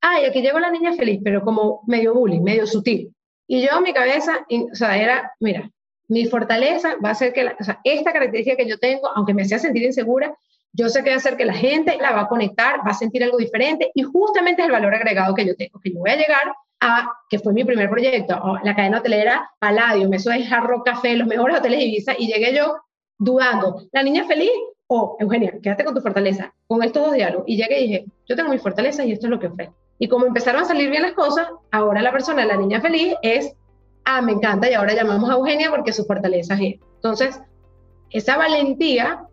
[0.00, 3.14] ay, aquí llegó la niña feliz, pero como medio bullying, medio sutil.
[3.46, 5.70] Y yo, mi cabeza, o sea, era, mira,
[6.10, 9.58] mi fortaleza va a ser que, sea, esta característica que yo tengo, aunque me hacía
[9.58, 10.34] sentir insegura,
[10.72, 12.94] yo sé que va a hacer que la gente la va a conectar, va a
[12.94, 16.10] sentir algo diferente y justamente es el valor agregado que yo tengo, que yo voy
[16.10, 20.82] a llegar a, que fue mi primer proyecto, la cadena hotelera Palladium, eso es Jarro
[20.82, 22.76] Café, los mejores hoteles de Ibiza, y llegué yo
[23.16, 24.50] dudando, ¿la niña feliz?
[24.88, 27.44] O, Eugenia, quédate con tu fortaleza, con estos dos diálogos.
[27.46, 29.76] Y llegué y dije, yo tengo mi fortaleza y esto es lo que ofrezco.
[30.00, 33.54] Y como empezaron a salir bien las cosas, ahora la persona, la niña feliz, es
[34.16, 37.40] ah, me encanta y ahora llamamos a Eugenia porque su fortaleza es Entonces,
[38.10, 39.26] esa valentía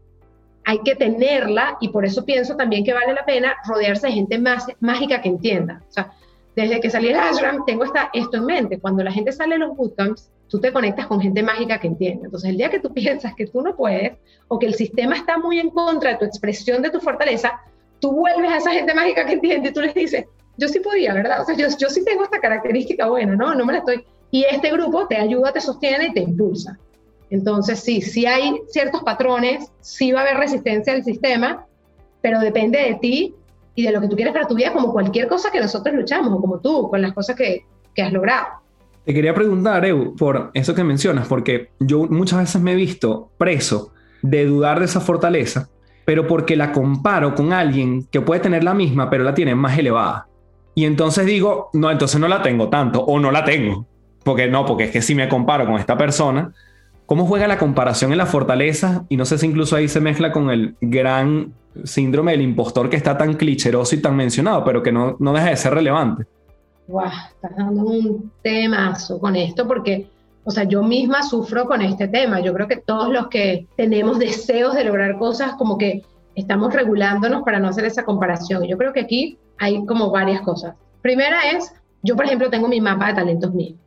[0.66, 4.38] hay que tenerla y por eso pienso también que vale la pena rodearse de gente
[4.38, 5.82] más mágica que entienda.
[5.88, 6.12] O sea,
[6.56, 8.80] desde que salí el ashram tengo esta, esto en mente.
[8.80, 12.26] Cuando la gente sale de los bootcamps, tú te conectas con gente mágica que entiende.
[12.26, 14.18] Entonces, el día que tú piensas que tú no puedes
[14.50, 17.62] o que el sistema está muy en contra de tu expresión de tu fortaleza,
[18.00, 20.26] tú vuelves a esa gente mágica que entiende y tú les dices,
[20.58, 21.42] yo sí podía, ¿verdad?
[21.42, 23.56] O sea, yo, yo sí tengo esta característica buena, ¿no?
[23.56, 26.78] No me la estoy y este grupo te ayuda, te sostiene y te impulsa.
[27.30, 31.66] Entonces, sí, sí hay ciertos patrones, sí va a haber resistencia al sistema,
[32.22, 33.36] pero depende de ti
[33.76, 36.34] y de lo que tú quieres para tu vida, como cualquier cosa que nosotros luchamos,
[36.34, 38.48] o como tú, con las cosas que, que has logrado.
[39.06, 43.30] Te quería preguntar, Eu, por eso que mencionas, porque yo muchas veces me he visto
[43.38, 45.70] preso de dudar de esa fortaleza,
[46.06, 49.78] pero porque la comparo con alguien que puede tener la misma, pero la tiene más
[49.78, 50.28] elevada.
[50.76, 53.88] Y entonces digo, no, entonces no la tengo tanto, o no la tengo.
[54.28, 56.52] Porque no, porque es que si me comparo con esta persona,
[57.06, 59.06] ¿cómo juega la comparación en la fortaleza?
[59.08, 61.54] Y no sé si incluso ahí se mezcla con el gran
[61.86, 65.52] síndrome del impostor que está tan clicheroso y tan mencionado, pero que no, no deja
[65.52, 66.26] de ser relevante.
[66.90, 70.10] wow, estás dando un temazo con esto porque,
[70.44, 72.42] o sea, yo misma sufro con este tema.
[72.42, 76.04] Yo creo que todos los que tenemos deseos de lograr cosas, como que
[76.36, 78.66] estamos regulándonos para no hacer esa comparación.
[78.66, 80.76] Yo creo que aquí hay como varias cosas.
[81.02, 83.78] Primera es, yo por ejemplo tengo mi mapa de talentos míos.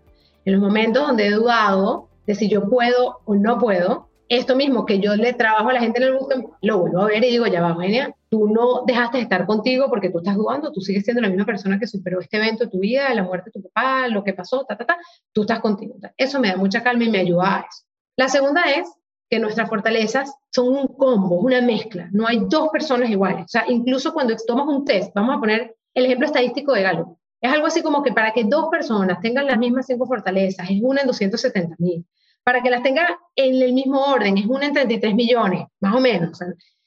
[0.51, 4.85] En los momentos donde he dudado de si yo puedo o no puedo, esto mismo
[4.85, 7.31] que yo le trabajo a la gente en el bootcamp, lo vuelvo a ver y
[7.31, 10.81] digo, ya va, Eugenia, tú no dejaste de estar contigo porque tú estás dudando, tú
[10.81, 13.61] sigues siendo la misma persona que superó este evento de tu vida, la muerte de
[13.61, 14.99] tu papá, lo que pasó, ta, ta, ta,
[15.33, 15.95] tú estás contigo.
[16.17, 17.85] Eso me da mucha calma y me ayuda a eso.
[18.17, 18.93] La segunda es
[19.31, 23.45] que nuestras fortalezas son un combo, una mezcla, no hay dos personas iguales.
[23.45, 27.20] O sea, incluso cuando tomas un test, vamos a poner el ejemplo estadístico de Galo.
[27.41, 30.81] Es algo así como que para que dos personas tengan las mismas cinco fortalezas, es
[30.83, 32.05] una en 270 mil
[32.43, 36.01] para que las tenga en el mismo orden, es una en 33 millones, más o
[36.01, 36.39] menos.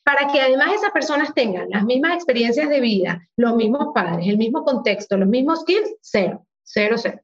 [0.04, 4.38] para que además esas personas tengan las mismas experiencias de vida, los mismos padres, el
[4.38, 7.22] mismo contexto, los mismos skills, cero, cero, cero.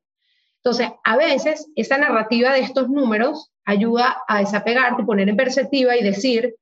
[0.64, 6.04] Entonces, a veces esa narrativa de estos números ayuda a desapegarte, poner en perspectiva y
[6.04, 6.56] decir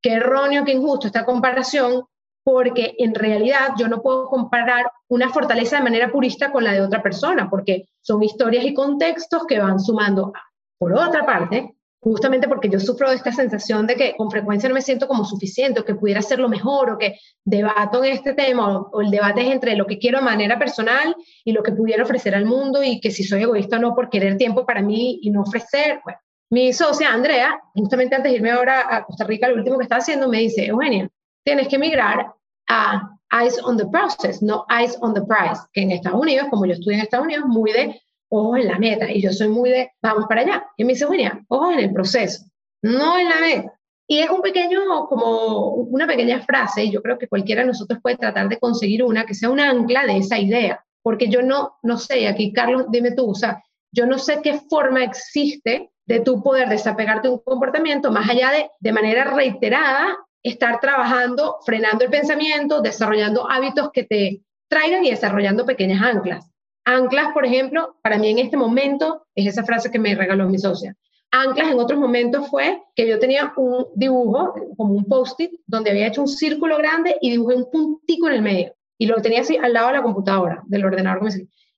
[0.00, 2.04] qué erróneo, qué injusto esta comparación,
[2.42, 6.80] porque en realidad yo no puedo comparar una fortaleza de manera purista con la de
[6.80, 10.32] otra persona, porque son historias y contextos que van sumando
[10.78, 14.80] por otra parte, justamente porque yo sufro esta sensación de que con frecuencia no me
[14.80, 18.80] siento como suficiente, o que pudiera ser lo mejor, o que debato en este tema,
[18.80, 22.02] o, el debate es entre lo que quiero de manera personal y lo que pudiera
[22.02, 25.18] ofrecer al mundo, y que si soy egoísta o no por querer tiempo para mí
[25.22, 26.00] y no ofrecer.
[26.02, 29.84] Bueno, mi socia Andrea, justamente antes de irme ahora a Costa Rica, lo último que
[29.84, 31.10] está haciendo, me dice, Eugenia,
[31.50, 32.32] tienes que migrar
[32.68, 36.64] a Eyes on the Process, no Eyes on the Price, que en Estados Unidos, como
[36.64, 39.10] yo estudié en Estados Unidos, muy de ojos en la meta.
[39.10, 40.64] Y yo soy muy de, vamos para allá.
[40.76, 42.44] Y me dice, William, ojos en el proceso,
[42.82, 43.72] no en la meta.
[44.06, 47.98] Y es un pequeño, como una pequeña frase, y yo creo que cualquiera de nosotros
[48.00, 50.84] puede tratar de conseguir una que sea un ancla de esa idea.
[51.02, 53.60] Porque yo no, no sé, aquí Carlos, dime tú, o sea,
[53.92, 58.52] yo no sé qué forma existe de tu poder desapegarte de un comportamiento más allá
[58.52, 65.10] de, de manera reiterada, estar trabajando, frenando el pensamiento, desarrollando hábitos que te traigan y
[65.10, 66.50] desarrollando pequeñas anclas.
[66.84, 70.58] Anclas, por ejemplo, para mí en este momento es esa frase que me regaló mi
[70.58, 70.96] socia.
[71.32, 76.08] Anclas en otros momentos fue que yo tenía un dibujo, como un post-it, donde había
[76.08, 78.74] hecho un círculo grande y dibujé un puntico en el medio.
[78.98, 81.28] Y lo tenía así al lado de la computadora, del ordenador.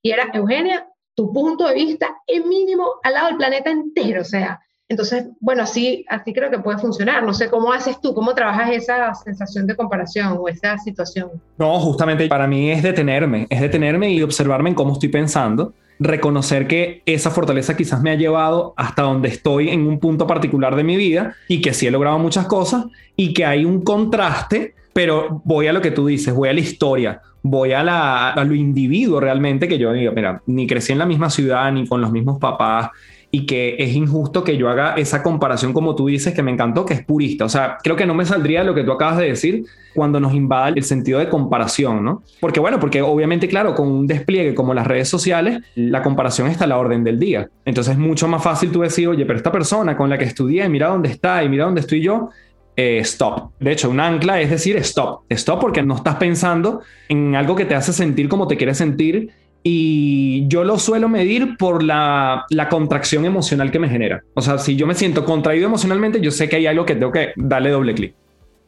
[0.00, 4.22] Y era, Eugenia, tu punto de vista es mínimo al lado del planeta entero.
[4.22, 4.60] O sea,
[4.92, 7.24] entonces, bueno, así, así creo que puede funcionar.
[7.24, 11.30] No sé cómo haces tú, cómo trabajas esa sensación de comparación o esa situación.
[11.58, 16.66] No, justamente para mí es detenerme, es detenerme y observarme en cómo estoy pensando, reconocer
[16.66, 20.84] que esa fortaleza quizás me ha llevado hasta donde estoy en un punto particular de
[20.84, 22.84] mi vida y que sí he logrado muchas cosas
[23.16, 26.60] y que hay un contraste, pero voy a lo que tú dices, voy a la
[26.60, 30.98] historia, voy a, la, a lo individuo realmente que yo digo, mira, ni crecí en
[30.98, 32.90] la misma ciudad, ni con los mismos papás,
[33.34, 36.84] y que es injusto que yo haga esa comparación como tú dices, que me encantó,
[36.84, 37.46] que es purista.
[37.46, 39.64] O sea, creo que no me saldría lo que tú acabas de decir
[39.94, 42.22] cuando nos invada el sentido de comparación, ¿no?
[42.40, 46.64] Porque bueno, porque obviamente, claro, con un despliegue como las redes sociales, la comparación está
[46.64, 47.48] a la orden del día.
[47.64, 50.68] Entonces es mucho más fácil tú decir, oye, pero esta persona con la que estudié,
[50.68, 52.28] mira dónde está y mira dónde estoy yo,
[52.76, 53.52] eh, stop.
[53.58, 55.22] De hecho, un ancla es decir stop.
[55.30, 59.30] Stop porque no estás pensando en algo que te hace sentir como te quieres sentir
[59.62, 64.22] y yo lo suelo medir por la, contracción emocional que me genera.
[64.34, 67.12] O sea, si yo me siento contraído emocionalmente, yo sé que hay algo que tengo
[67.12, 68.14] que darle doble clic.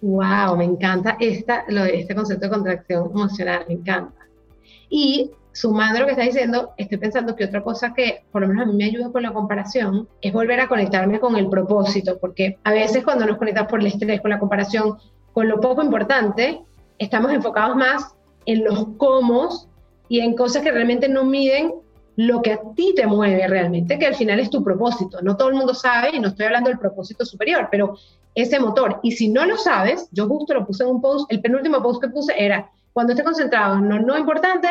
[0.00, 4.26] Wow, me encanta esta, lo de este concepto de contracción emocional, me encanta.
[4.88, 8.64] Y sumando lo que estás diciendo, estoy pensando que otra cosa que por lo menos
[8.64, 12.58] a mí me ayuda con la comparación es volver a conectarme con el propósito, porque
[12.64, 14.98] a veces cuando nos conectamos por el estrés, con la comparación,
[15.32, 16.60] con lo poco importante,
[16.98, 18.14] estamos enfocados más
[18.46, 19.48] en los cómo
[20.08, 21.72] y en cosas que realmente no miden
[22.16, 25.20] lo que a ti te mueve realmente, que al final es tu propósito.
[25.22, 27.96] No todo el mundo sabe, y no estoy hablando del propósito superior, pero
[28.34, 29.00] ese motor.
[29.02, 32.02] Y si no lo sabes, yo justo lo puse en un post, el penúltimo post
[32.02, 34.68] que puse era, cuando esté concentrado en lo no importante,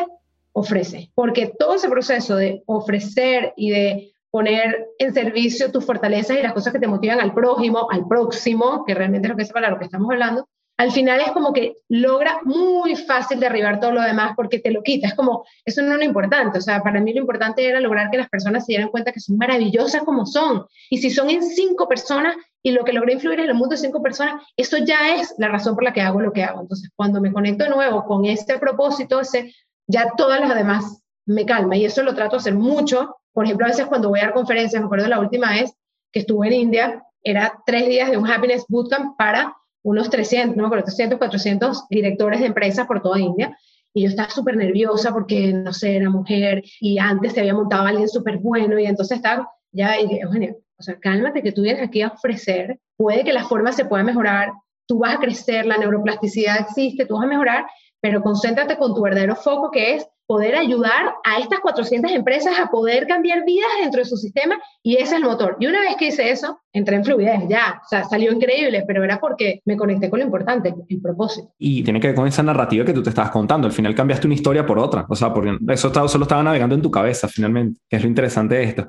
[0.53, 1.11] ofrece.
[1.15, 6.53] Porque todo ese proceso de ofrecer y de poner en servicio tus fortalezas y las
[6.53, 9.69] cosas que te motivan al prójimo, al próximo, que realmente es lo que es para
[9.69, 14.01] lo que estamos hablando, al final es como que logra muy fácil derribar todo lo
[14.01, 15.07] demás porque te lo quita.
[15.07, 16.57] Es como, eso no es lo importante.
[16.57, 19.19] O sea, para mí lo importante era lograr que las personas se dieran cuenta que
[19.19, 20.65] son maravillosas como son.
[20.89, 23.81] Y si son en cinco personas y lo que logré influir en el mundo de
[23.81, 26.61] cinco personas, eso ya es la razón por la que hago lo que hago.
[26.61, 29.53] Entonces, cuando me conecto de nuevo con este propósito, ese,
[29.85, 31.77] ya todas las demás me calma.
[31.77, 33.15] Y eso lo trato de hacer mucho.
[33.31, 35.71] Por ejemplo, a veces cuando voy a dar conferencias, me acuerdo la última vez
[36.11, 40.69] que estuve en India, era tres días de un Happiness Bootcamp para unos 300, no
[40.69, 43.57] 300, 400 directores de empresas por toda India.
[43.93, 47.85] y yo estaba súper nerviosa porque, no sé, era mujer y antes se había montado
[47.85, 51.83] alguien súper bueno y entonces estaba, ya, y Eugenio, o sea, cálmate que tú vienes
[51.83, 54.51] aquí a ofrecer, puede que la forma se pueda mejorar,
[54.87, 57.65] tú vas a crecer, la neuroplasticidad existe, tú vas a mejorar,
[58.01, 62.67] pero concéntrate con tu verdadero foco que es poder ayudar a estas 400 empresas a
[62.67, 65.57] poder cambiar vidas dentro de su sistema y ese es el motor.
[65.59, 69.03] Y una vez que hice eso, entré en fluidez, ya, o sea, salió increíble, pero
[69.03, 71.53] era porque me conecté con lo importante, el propósito.
[71.57, 74.27] Y tiene que ver con esa narrativa que tú te estabas contando, al final cambiaste
[74.27, 77.27] una historia por otra, o sea, porque eso estaba, solo estaba navegando en tu cabeza
[77.27, 78.87] finalmente, que es lo interesante de esto.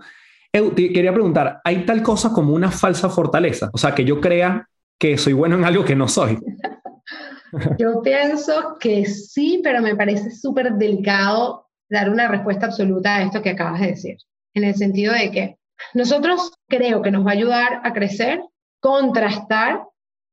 [0.52, 3.70] te quería preguntar, ¿hay tal cosa como una falsa fortaleza?
[3.72, 4.68] O sea, que yo crea
[4.98, 6.38] que soy bueno en algo que no soy.
[7.78, 13.42] Yo pienso que sí, pero me parece súper delicado dar una respuesta absoluta a esto
[13.42, 14.16] que acabas de decir,
[14.54, 15.58] en el sentido de que
[15.92, 18.40] nosotros creo que nos va a ayudar a crecer,
[18.80, 19.82] contrastar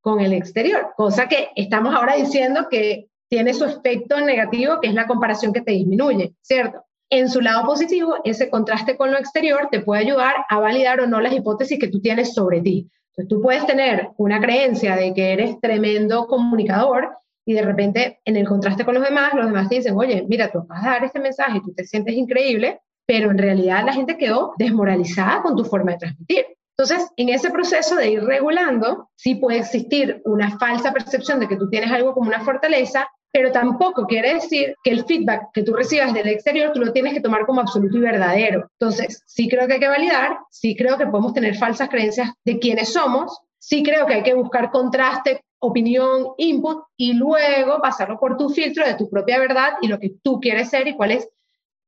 [0.02, 4.94] con el exterior, cosa que estamos ahora diciendo que tiene su aspecto negativo, que es
[4.94, 6.84] la comparación que te disminuye, ¿cierto?
[7.10, 11.08] En su lado positivo, ese contraste con lo exterior te puede ayudar a validar o
[11.08, 12.90] no las hipótesis que tú tienes sobre ti.
[13.12, 17.10] Entonces, tú puedes tener una creencia de que eres tremendo comunicador
[17.46, 20.52] y de repente en el contraste con los demás, los demás te dicen, oye, mira,
[20.52, 24.18] tú vas a dar este mensaje tú te sientes increíble, pero en realidad la gente
[24.18, 26.46] quedó desmoralizada con tu forma de transmitir.
[26.78, 31.58] Entonces, en ese proceso de ir regulando, sí puede existir una falsa percepción de que
[31.58, 35.74] tú tienes algo como una fortaleza, pero tampoco quiere decir que el feedback que tú
[35.74, 38.68] recibas del exterior tú lo tienes que tomar como absoluto y verdadero.
[38.80, 42.60] Entonces, sí creo que hay que validar, sí creo que podemos tener falsas creencias de
[42.60, 48.36] quiénes somos, sí creo que hay que buscar contraste, opinión, input y luego pasarlo por
[48.36, 51.30] tu filtro de tu propia verdad y lo que tú quieres ser y cuál es,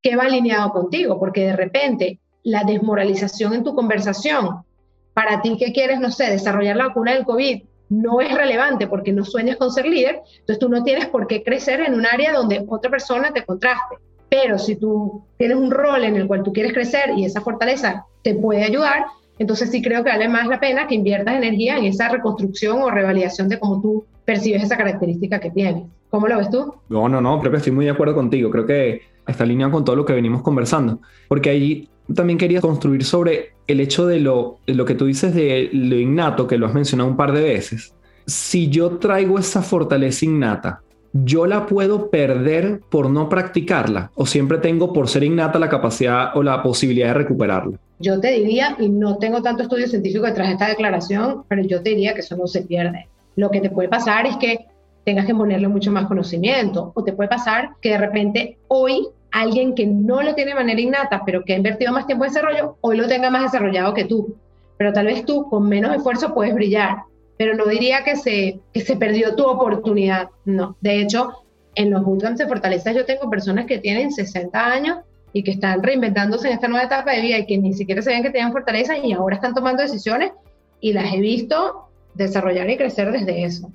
[0.00, 4.64] qué va alineado contigo, porque de repente la desmoralización en tu conversación,
[5.12, 7.62] para ti que quieres, no sé, desarrollar la vacuna del COVID,
[8.02, 11.42] no es relevante porque no sueñas con ser líder, entonces tú no tienes por qué
[11.42, 13.96] crecer en un área donde otra persona te contraste.
[14.28, 18.06] Pero si tú tienes un rol en el cual tú quieres crecer y esa fortaleza
[18.22, 19.04] te puede ayudar,
[19.38, 22.90] entonces sí creo que vale más la pena que inviertas energía en esa reconstrucción o
[22.90, 25.84] revalidación de cómo tú percibes esa característica que tienes.
[26.10, 26.74] ¿Cómo lo ves tú?
[26.88, 28.50] No, no, no, que estoy muy de acuerdo contigo.
[28.50, 31.00] Creo que está alineado con todo lo que venimos conversando.
[31.28, 35.70] Porque ahí también quería construir sobre el hecho de lo, lo que tú dices de
[35.72, 37.94] lo innato, que lo has mencionado un par de veces.
[38.26, 44.10] Si yo traigo esa fortaleza innata, ¿yo la puedo perder por no practicarla?
[44.14, 47.78] ¿O siempre tengo por ser innata la capacidad o la posibilidad de recuperarla?
[48.00, 51.82] Yo te diría, y no tengo tanto estudio científico detrás de esta declaración, pero yo
[51.82, 53.08] te diría que eso no se pierde.
[53.36, 54.66] Lo que te puede pasar es que
[55.04, 59.74] tengas que ponerle mucho más conocimiento, o te puede pasar que de repente hoy alguien
[59.74, 62.76] que no lo tiene de manera innata, pero que ha invertido más tiempo en desarrollo,
[62.80, 64.36] hoy lo tenga más desarrollado que tú.
[64.76, 67.02] Pero tal vez tú con menos esfuerzo puedes brillar,
[67.36, 70.76] pero no diría que se, que se perdió tu oportunidad, no.
[70.80, 71.44] De hecho,
[71.74, 74.98] en los bootcamps de fortaleza yo tengo personas que tienen 60 años
[75.32, 78.22] y que están reinventándose en esta nueva etapa de vida y que ni siquiera sabían
[78.22, 80.32] que tenían fortaleza y ahora están tomando decisiones
[80.80, 83.70] y las he visto desarrollar y crecer desde eso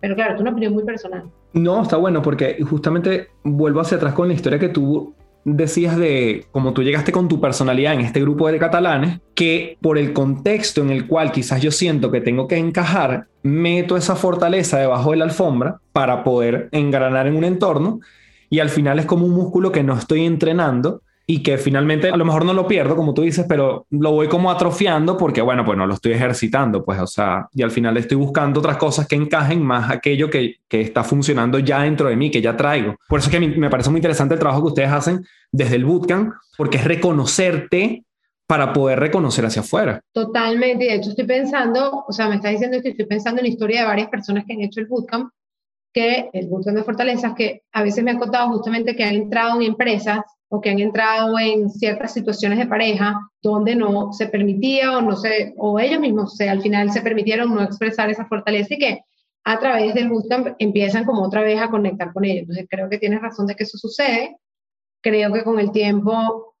[0.00, 1.30] pero claro, es una opinión muy personal.
[1.54, 5.14] No, está bueno porque justamente vuelvo hacia atrás con la historia que tú
[5.44, 9.98] decías de cómo tú llegaste con tu personalidad en este grupo de catalanes, que por
[9.98, 14.78] el contexto en el cual quizás yo siento que tengo que encajar, meto esa fortaleza
[14.78, 18.00] debajo de la alfombra para poder engranar en un entorno
[18.50, 22.16] y al final es como un músculo que no estoy entrenando y que finalmente a
[22.16, 25.64] lo mejor no lo pierdo, como tú dices, pero lo voy como atrofiando porque, bueno,
[25.64, 29.08] pues no lo estoy ejercitando, pues, o sea, y al final estoy buscando otras cosas
[29.08, 32.96] que encajen más aquello que, que está funcionando ya dentro de mí, que ya traigo.
[33.08, 35.86] Por eso es que me parece muy interesante el trabajo que ustedes hacen desde el
[35.86, 38.04] bootcamp, porque es reconocerte
[38.46, 40.00] para poder reconocer hacia afuera.
[40.12, 43.52] Totalmente, de hecho estoy pensando, o sea, me está diciendo que estoy pensando en la
[43.52, 45.30] historia de varias personas que han hecho el bootcamp,
[45.90, 49.58] que el bootcamp de fortalezas, que a veces me han contado justamente que han entrado
[49.58, 50.20] en empresas
[50.54, 55.16] o que han entrado en ciertas situaciones de pareja donde no se permitía o no
[55.16, 59.00] se, o ellos mismos se, al final se permitieron no expresar esa fortaleza y que
[59.42, 62.42] a través del bootcamp empiezan como otra vez a conectar con ellos.
[62.42, 64.36] Entonces creo que tienes razón de que eso sucede.
[65.02, 66.54] Creo que con el tiempo,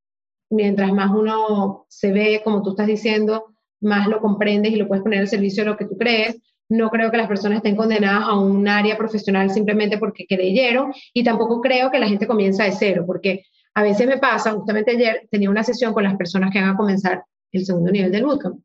[0.50, 5.04] mientras más uno se ve, como tú estás diciendo, más lo comprendes y lo puedes
[5.04, 6.42] poner al servicio de lo que tú crees.
[6.68, 11.22] No creo que las personas estén condenadas a un área profesional simplemente porque creyeron y
[11.22, 13.44] tampoco creo que la gente comienza de cero, porque
[13.74, 16.76] a veces me pasa, justamente ayer tenía una sesión con las personas que van a
[16.76, 18.60] comenzar el segundo nivel del bootcamp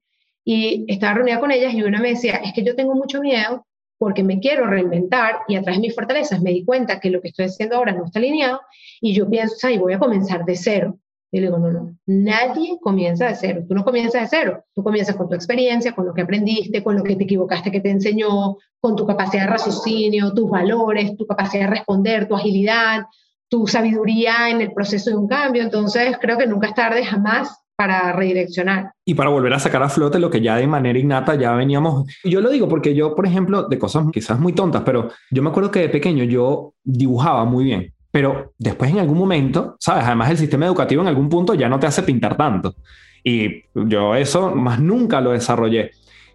[0.45, 3.66] y estaba reunida con ellas y una me decía, es que yo tengo mucho miedo
[3.97, 7.22] porque me quiero reinventar y a través de mis fortalezas me di cuenta que lo
[7.22, 8.62] que estoy haciendo ahora no está alineado
[9.01, 10.97] y yo pienso, ay, voy a comenzar de cero.
[11.32, 13.64] Y le digo, no, no, nadie comienza de cero.
[13.68, 14.66] Tú no comienzas de cero.
[14.74, 17.82] Tú comienzas con tu experiencia, con lo que aprendiste, con lo que te equivocaste que
[17.82, 23.03] te enseñó, con tu capacidad de raciocinio, tus valores, tu capacidad de responder, tu agilidad,
[23.50, 25.64] tu sabiduría en el proceso de un cambio.
[25.64, 28.91] Entonces, creo que nunca es tarde jamás para redireccionar.
[29.06, 32.06] Y para volver a sacar a flote lo que ya de manera innata ya veníamos.
[32.26, 35.50] Yo lo digo porque yo, por ejemplo, de cosas quizás muy tontas, pero yo me
[35.50, 37.93] acuerdo que de pequeño yo dibujaba muy bien.
[38.12, 40.04] Pero después en algún momento, ¿sabes?
[40.04, 42.76] Además el sistema educativo en algún punto ya no te hace pintar tanto.
[43.24, 45.91] Y yo eso más nunca lo desarrollé.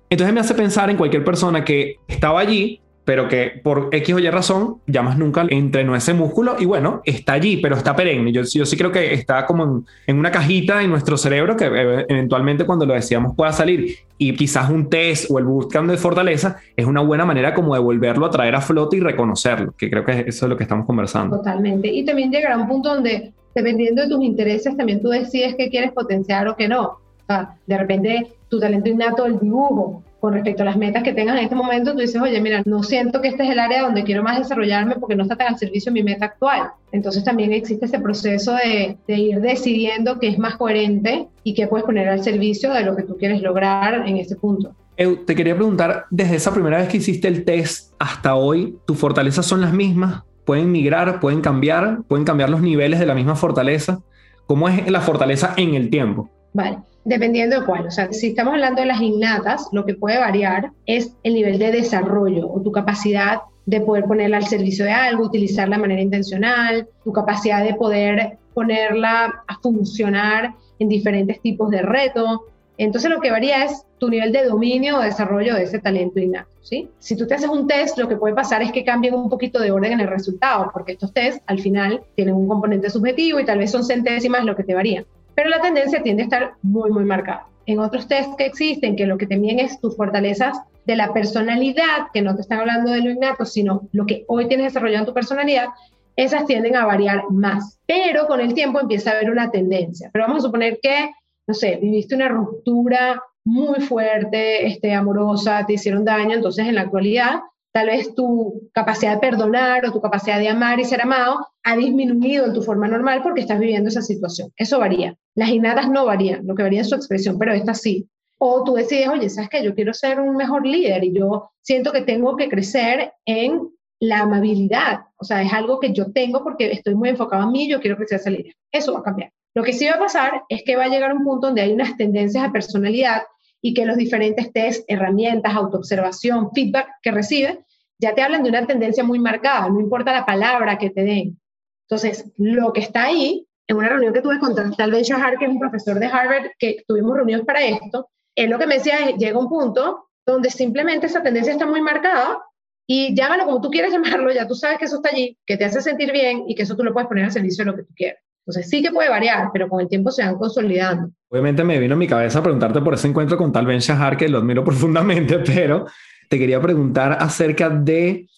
[0.09, 4.19] Entonces me hace pensar en cualquier persona que estaba allí pero que por X o
[4.19, 8.33] Y razón ya más nunca entrenó ese músculo y bueno, está allí, pero está perenne.
[8.33, 12.07] Yo, yo sí creo que está como en, una cajita en nuestro cerebro que eh,
[12.09, 16.57] eventualmente cuando lo decíamos pueda salir y quizás un test o el bootcamp de fortaleza
[16.77, 20.05] es una buena manera como de volverlo a traer a flote y reconocerlo, que creo
[20.05, 21.37] que eso es lo que estamos conversando.
[21.37, 21.89] Totalmente.
[21.89, 25.93] Y también llegará un punto donde dependiendo de tus intereses también tú decides qué quieres
[25.93, 26.83] potenciar o qué no.
[26.83, 31.13] O sea, de repente tu talento innato del dibujo con respecto a las metas que
[31.13, 33.83] tengas en este momento, tú dices, oye, mira, no siento que este es el área
[33.83, 36.71] donde quiero más desarrollarme porque no está tan al servicio de mi meta actual.
[36.93, 41.67] Entonces también existe ese proceso de, de ir decidiendo qué es más coherente y qué
[41.67, 44.75] puedes poner al servicio de lo que tú quieres lograr en ese punto.
[44.97, 48.97] Eu, te quería preguntar, desde esa primera vez que hiciste el test hasta hoy, ¿tus
[48.97, 50.23] fortalezas son las mismas?
[50.47, 51.21] ¿Pueden migrar?
[51.21, 51.99] ¿Pueden cambiar?
[52.09, 54.01] ¿Pueden cambiar los niveles de la misma fortaleza?
[54.47, 56.31] ¿Cómo es la fortaleza en el tiempo?
[56.55, 56.79] Vale.
[57.05, 57.87] Dependiendo de cuál.
[57.87, 61.59] O sea, si estamos hablando de las innatas, lo que puede variar es el nivel
[61.59, 66.03] de desarrollo o tu capacidad de poder ponerla al servicio de algo, utilizarla de manera
[66.03, 72.41] intencional, tu capacidad de poder ponerla a funcionar en diferentes tipos de retos.
[72.77, 76.51] Entonces lo que varía es tu nivel de dominio o desarrollo de ese talento innato,
[76.61, 76.89] ¿sí?
[76.99, 79.61] Si tú te haces un test, lo que puede pasar es que cambien un poquito
[79.61, 83.45] de orden en el resultado, porque estos tests al final tienen un componente subjetivo y
[83.45, 86.91] tal vez son centésimas lo que te varían pero la tendencia tiende a estar muy,
[86.91, 87.47] muy marcada.
[87.67, 92.09] En otros test que existen, que lo que te es tus fortalezas de la personalidad,
[92.13, 95.07] que no te están hablando de lo innato, sino lo que hoy tienes desarrollado en
[95.07, 95.69] tu personalidad,
[96.17, 97.79] esas tienden a variar más.
[97.87, 100.11] Pero con el tiempo empieza a haber una tendencia.
[100.13, 101.11] Pero vamos a suponer que,
[101.47, 106.83] no sé, viviste una ruptura muy fuerte, este, amorosa, te hicieron daño, entonces en la
[106.83, 107.41] actualidad
[107.75, 111.77] tal vez tu capacidad de perdonar o tu capacidad de amar y ser amado ha
[111.77, 114.53] disminuido en tu forma normal porque estás viviendo esa situación.
[114.57, 115.17] Eso varía.
[115.35, 118.09] Las innatas no varían, lo que varía es su expresión, pero esta sí.
[118.39, 119.65] O tú decides, oye, ¿sabes qué?
[119.65, 123.69] Yo quiero ser un mejor líder y yo siento que tengo que crecer en
[123.99, 125.01] la amabilidad.
[125.17, 127.97] O sea, es algo que yo tengo porque estoy muy enfocado en mí, yo quiero
[127.97, 128.55] crecer esa líder.
[128.71, 129.33] Eso va a cambiar.
[129.53, 131.73] Lo que sí va a pasar es que va a llegar un punto donde hay
[131.73, 133.23] unas tendencias a personalidad
[133.67, 137.65] y que los diferentes test, herramientas, autoobservación, feedback que recibe,
[137.99, 141.41] ya te hablan de una tendencia muy marcada, no importa la palabra que te den.
[141.89, 145.47] Entonces, lo que está ahí, en una reunión que tuve con Tal Ben Shahar, que
[145.47, 148.99] es un profesor de Harvard, que tuvimos reuniones para esto, él lo que me decía
[148.99, 152.43] es, llega un punto donde simplemente esa tendencia está muy marcada
[152.87, 155.65] y llámalo como tú quieras llamarlo, ya tú sabes que eso está allí, que te
[155.65, 157.85] hace sentir bien y que eso tú lo puedes poner al servicio de lo que
[157.85, 158.23] tú quieras.
[158.47, 161.13] Entonces sí que puede variar, pero con el tiempo se van consolidando.
[161.35, 164.29] Obviamente me vino a mi cabeza preguntarte por ese encuentro con tal Ben Shahar, que
[164.29, 165.85] lo admiro profundamente, pero
[166.29, 168.29] te quería preguntar acerca de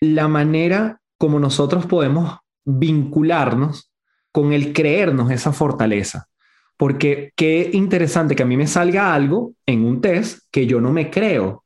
[0.00, 3.90] la manera como nosotros podemos vincularnos
[4.30, 6.28] con el creernos esa fortaleza.
[6.76, 10.92] Porque qué interesante que a mí me salga algo en un test que yo no
[10.92, 11.64] me creo.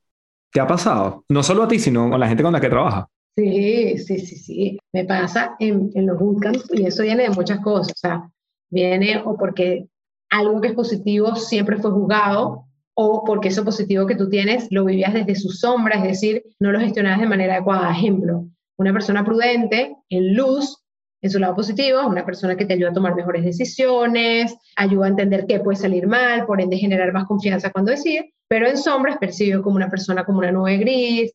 [0.50, 1.22] ¿Te ha pasado?
[1.28, 3.06] No solo a ti, sino a la gente con la que trabaja.
[3.36, 4.78] Sí, sí, sí, sí.
[4.94, 7.92] Me pasa en, en los bootcamps y eso viene de muchas cosas.
[7.92, 8.30] O sea,
[8.70, 9.86] viene o porque
[10.30, 12.64] algo que es positivo siempre fue juzgado
[12.94, 16.72] o porque eso positivo que tú tienes lo vivías desde su sombra, es decir, no
[16.72, 17.92] lo gestionabas de manera adecuada.
[17.92, 20.82] Ejemplo, una persona prudente en luz,
[21.20, 25.10] en su lado positivo, una persona que te ayuda a tomar mejores decisiones, ayuda a
[25.10, 29.12] entender qué puede salir mal, por ende generar más confianza cuando decide, pero en sombra
[29.12, 31.32] es percibido como una persona como una nube gris,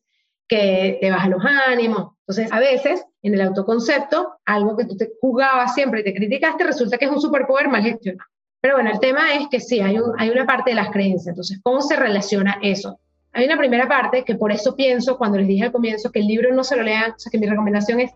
[0.48, 2.12] que te baja los ánimos.
[2.26, 6.64] Entonces, a veces, en el autoconcepto, algo que tú te jugabas siempre y te criticaste,
[6.64, 8.28] resulta que es un superpoder mal gestionado.
[8.64, 11.26] Pero bueno, el tema es que sí, hay, una parte de las creencias.
[11.26, 12.98] Entonces, ¿cómo se relaciona eso?
[13.34, 16.26] Hay una primera parte que por eso pienso, cuando les dije al comienzo, que el
[16.26, 18.12] libro no se lo lean, o sea, que mi recomendación es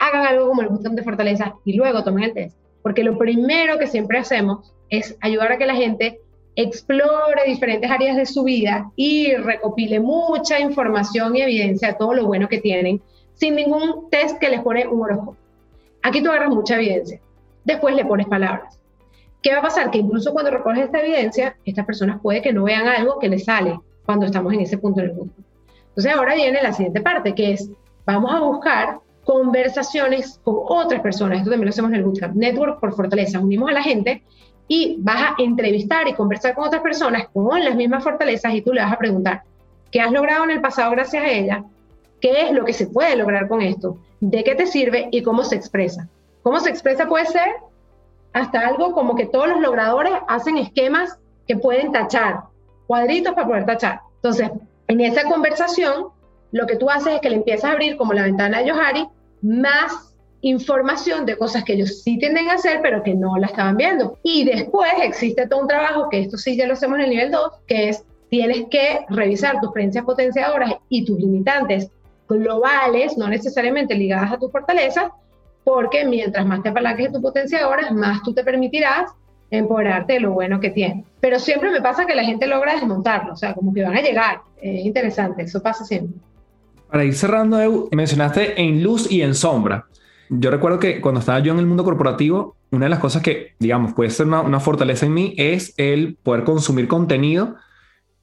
[0.00, 2.58] hagan algo como el botón de fortaleza y luego tomen el test.
[2.82, 6.18] Porque lo primero que siempre hacemos es ayudar a que la gente
[6.56, 12.26] explore diferentes áreas de su vida y recopile mucha información y evidencia de todo lo
[12.26, 13.00] bueno que tienen,
[13.34, 15.36] sin ningún test que les pone un horóscopo.
[16.02, 17.20] Aquí tú agarras mucha evidencia.
[17.64, 18.81] Después le pones palabras.
[19.42, 19.90] ¿Qué va a pasar?
[19.90, 23.44] Que incluso cuando recoges esta evidencia, estas personas puede que no vean algo que les
[23.44, 25.34] sale cuando estamos en ese punto del mundo.
[25.88, 27.68] Entonces ahora viene la siguiente parte, que es,
[28.06, 31.38] vamos a buscar conversaciones con otras personas.
[31.38, 32.36] Esto también lo hacemos en el Bootcamp.
[32.36, 33.40] Network por fortaleza.
[33.40, 34.22] Unimos a la gente
[34.68, 38.72] y vas a entrevistar y conversar con otras personas con las mismas fortalezas y tú
[38.72, 39.42] le vas a preguntar,
[39.90, 41.64] ¿qué has logrado en el pasado gracias a ella?
[42.20, 43.98] ¿Qué es lo que se puede lograr con esto?
[44.20, 46.08] ¿De qué te sirve y cómo se expresa?
[46.42, 47.50] ¿Cómo se expresa puede ser
[48.32, 52.40] hasta algo como que todos los logradores hacen esquemas que pueden tachar,
[52.86, 54.00] cuadritos para poder tachar.
[54.16, 54.50] Entonces,
[54.88, 56.06] en esa conversación,
[56.52, 59.08] lo que tú haces es que le empiezas a abrir como la ventana de Johari
[59.42, 63.76] más información de cosas que ellos sí tienden a hacer, pero que no la estaban
[63.76, 64.18] viendo.
[64.22, 67.30] Y después existe todo un trabajo, que esto sí ya lo hacemos en el nivel
[67.30, 71.90] 2, que es tienes que revisar tus creencias potenciadoras y tus limitantes
[72.26, 75.12] globales, no necesariamente ligadas a tu fortaleza,
[75.64, 79.10] porque mientras más te apalanques de tu potenciadora, más tú te permitirás
[79.50, 81.04] empoderarte de lo bueno que tienes.
[81.20, 84.00] Pero siempre me pasa que la gente logra desmontarlo, o sea, como que van a
[84.00, 84.40] llegar.
[84.60, 86.18] Es interesante, eso pasa siempre.
[86.90, 89.86] Para ir cerrando, mencionaste en luz y en sombra.
[90.30, 93.54] Yo recuerdo que cuando estaba yo en el mundo corporativo, una de las cosas que,
[93.58, 97.56] digamos, puede ser una fortaleza en mí es el poder consumir contenido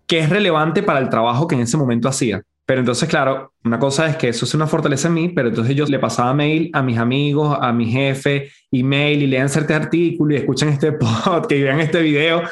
[0.07, 2.41] que es relevante para el trabajo que en ese momento hacía.
[2.69, 5.75] Pero entonces, claro, una cosa es que eso es una fortaleza en mí, pero entonces
[5.75, 10.35] yo le pasaba mail a mis amigos, a mi jefe, email y lean cierto artículo
[10.35, 10.91] y escuchan este
[11.23, 12.43] podcast y vean este video.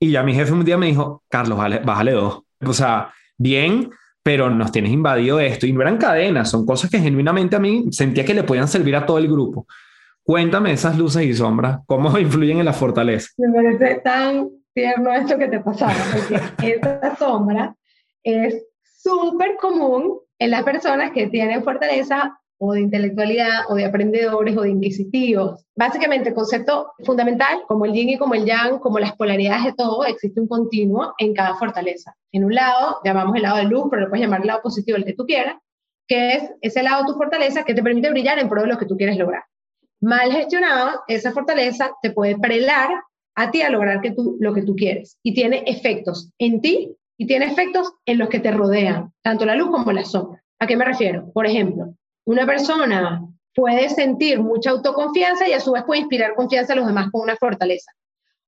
[0.00, 2.42] Y ya mi jefe un día me dijo, Carlos, vale, bájale dos.
[2.66, 3.90] O sea, bien,
[4.24, 5.68] pero nos tienes invadido esto.
[5.68, 8.96] Y no eran cadenas, son cosas que genuinamente a mí sentía que le podían servir
[8.96, 9.68] a todo el grupo.
[10.24, 13.28] Cuéntame esas luces y sombras, cómo influyen en la fortaleza.
[13.38, 16.42] Me parece tan tierno esto que te pasaba, porque
[16.74, 17.76] esa sombra
[18.24, 18.64] es
[19.02, 24.62] súper común en las personas que tienen fortaleza o de intelectualidad o de aprendedores o
[24.62, 25.64] de inquisitivos.
[25.74, 30.04] Básicamente, concepto fundamental, como el yin y como el yang, como las polaridades de todo,
[30.04, 32.14] existe un continuo en cada fortaleza.
[32.32, 34.98] En un lado, llamamos el lado de luz, pero lo puedes llamar el lado positivo,
[34.98, 35.56] el que tú quieras,
[36.06, 38.78] que es ese lado de tu fortaleza que te permite brillar en pro de lo
[38.78, 39.44] que tú quieres lograr.
[40.02, 42.90] Mal gestionado, esa fortaleza te puede prelar
[43.36, 46.94] a ti a lograr que tú, lo que tú quieres y tiene efectos en ti
[47.20, 50.42] y tiene efectos en los que te rodean, tanto la luz como la sombra.
[50.58, 51.30] ¿A qué me refiero?
[51.34, 51.94] Por ejemplo,
[52.24, 53.22] una persona
[53.54, 57.20] puede sentir mucha autoconfianza y a su vez puede inspirar confianza a los demás con
[57.20, 57.92] una fortaleza.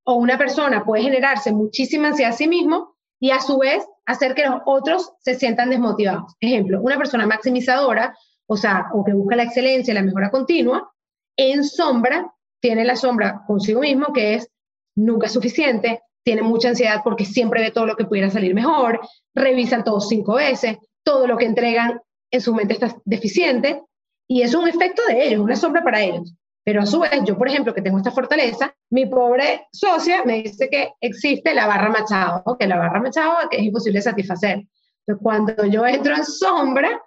[0.05, 4.33] O una persona puede generarse muchísima ansiedad a sí mismo y a su vez hacer
[4.33, 6.33] que los otros se sientan desmotivados.
[6.39, 8.17] Ejemplo, una persona maximizadora,
[8.47, 10.91] o sea, o que busca la excelencia, la mejora continua,
[11.37, 14.49] en sombra tiene la sombra consigo mismo que es
[14.95, 18.99] nunca suficiente, tiene mucha ansiedad porque siempre ve todo lo que pudiera salir mejor,
[19.35, 22.01] revisan todo cinco veces, todo lo que entregan
[22.31, 23.81] en su mente está deficiente
[24.27, 26.33] y es un efecto de ellos, una sombra para ellos.
[26.65, 30.43] Pero a su vez, yo, por ejemplo, que tengo esta fortaleza, mi pobre socia me
[30.43, 34.63] dice que existe la barra machado, que la barra machado que es imposible satisfacer.
[35.05, 37.01] Entonces, cuando yo entro en sombra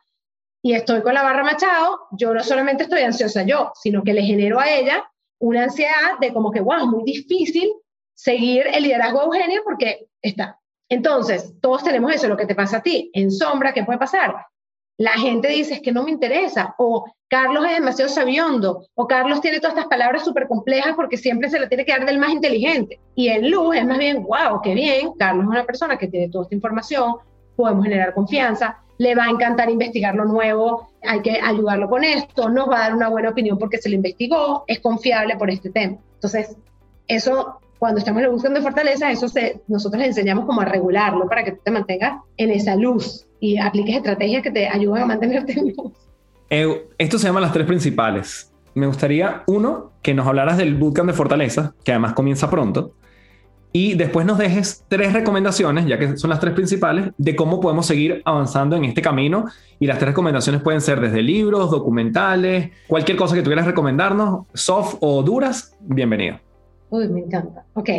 [0.63, 4.23] y estoy con la barra machado, yo no solamente estoy ansiosa yo, sino que le
[4.23, 7.71] genero a ella una ansiedad de como que, wow, muy difícil
[8.17, 10.59] seguir el liderazgo de Eugenia porque está.
[10.89, 13.11] Entonces, todos tenemos eso, lo que te pasa a ti.
[13.13, 14.35] En sombra, ¿qué puede pasar?
[14.99, 19.43] La gente dice, es que no me interesa, o Carlos es demasiado sabiondo, o Carlos
[19.43, 22.31] tiene todas estas palabras súper complejas porque siempre se le tiene que dar del más
[22.31, 22.99] inteligente.
[23.15, 26.31] Y en luz es más bien, wow, qué bien, Carlos es una persona que tiene
[26.31, 27.17] toda esta información,
[27.57, 32.49] podemos generar confianza, le va a encantar investigar lo nuevo, hay que ayudarlo con esto,
[32.49, 35.69] nos va a dar una buena opinión porque se lo investigó, es confiable por este
[35.69, 35.99] tema.
[36.15, 36.57] Entonces,
[37.07, 40.65] eso cuando estamos en la búsqueda de fortaleza, eso se, nosotros le enseñamos como a
[40.65, 45.03] regularlo para que tú te mantengas en esa luz y apliques estrategias que te ayuden
[45.03, 45.93] a mantenerte en luz.
[46.99, 48.53] esto se llama las tres principales.
[48.75, 52.93] Me gustaría, uno, que nos hablaras del bootcamp de fortaleza, que además comienza pronto,
[53.73, 57.85] y después nos dejes tres recomendaciones, ya que son las tres principales, de cómo podemos
[57.85, 59.45] seguir avanzando en este camino.
[59.79, 64.47] Y las tres recomendaciones pueden ser desde libros, documentales, cualquier cosa que tú quieras recomendarnos,
[64.55, 66.46] soft o duras, bienvenido.
[66.91, 67.65] Uy, me encanta.
[67.75, 67.91] Ok.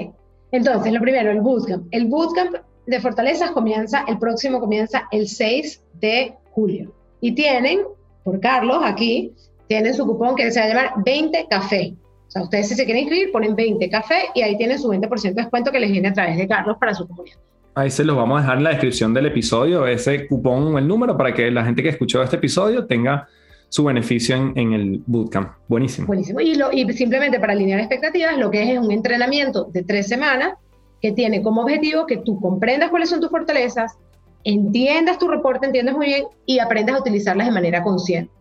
[0.51, 1.87] Entonces, lo primero, el bootcamp.
[1.91, 6.93] El bootcamp de fortalezas comienza, el próximo comienza el 6 de julio.
[7.19, 7.81] Y tienen,
[8.23, 9.33] por Carlos aquí,
[9.67, 11.93] tienen su cupón que se va a llamar 20 café.
[12.27, 15.21] O sea, ustedes si se quieren inscribir, ponen 20 café y ahí tienen su 20%
[15.21, 17.37] de descuento que les viene a través de Carlos para su comunidad.
[17.75, 21.15] Ahí se los vamos a dejar en la descripción del episodio, ese cupón, el número,
[21.15, 23.27] para que la gente que escuchó este episodio tenga
[23.69, 25.51] su beneficio en, el bootcamp.
[25.67, 26.07] Buenísimo.
[26.07, 26.39] Buenísimo.
[26.41, 30.53] Y, simplemente para alinear expectativas, lo que es es un entrenamiento de tres semanas
[31.01, 33.97] que tiene como objetivo que tú comprendas cuáles son tus fortalezas,
[34.43, 38.31] entiendas tu reporte, entiendas muy bien y aprendas a utilizarlas de manera consciente.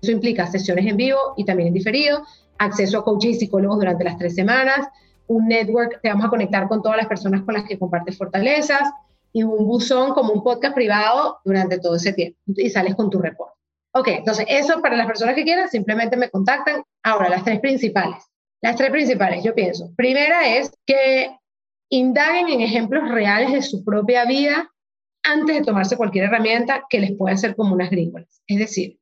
[0.00, 2.22] Eso implica sesiones en vivo y también en diferido,
[2.58, 4.86] acceso a coaches y psicólogos durante las tres semanas,
[5.26, 8.82] un network, te vamos a conectar con todas las personas con las que compartes fortalezas
[9.32, 13.18] y un buzón como un podcast privado durante todo ese tiempo y sales con tu
[13.18, 13.55] reporte.
[13.96, 16.82] Ok, entonces eso para las personas que quieran simplemente me contactan.
[17.02, 18.30] Ahora, las tres principales.
[18.60, 19.90] Las tres principales, yo pienso.
[19.96, 21.34] Primera es que
[21.88, 24.70] indaguen en ejemplos reales de su propia vida
[25.22, 28.42] antes de tomarse cualquier herramienta que les pueda hacer como unas gringolas.
[28.46, 28.98] Es decir,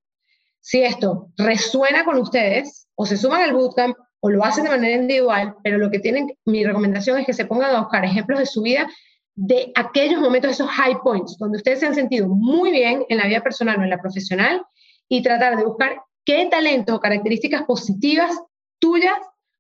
[0.61, 5.03] si esto resuena con ustedes, o se suman al bootcamp, o lo hacen de manera
[5.03, 8.47] individual, pero lo que tienen, mi recomendación es que se pongan a buscar ejemplos de
[8.47, 8.89] su vida
[9.35, 13.27] de aquellos momentos, esos high points, donde ustedes se han sentido muy bien en la
[13.27, 14.63] vida personal o en la profesional,
[15.09, 18.31] y tratar de buscar qué talentos o características positivas
[18.79, 19.17] tuyas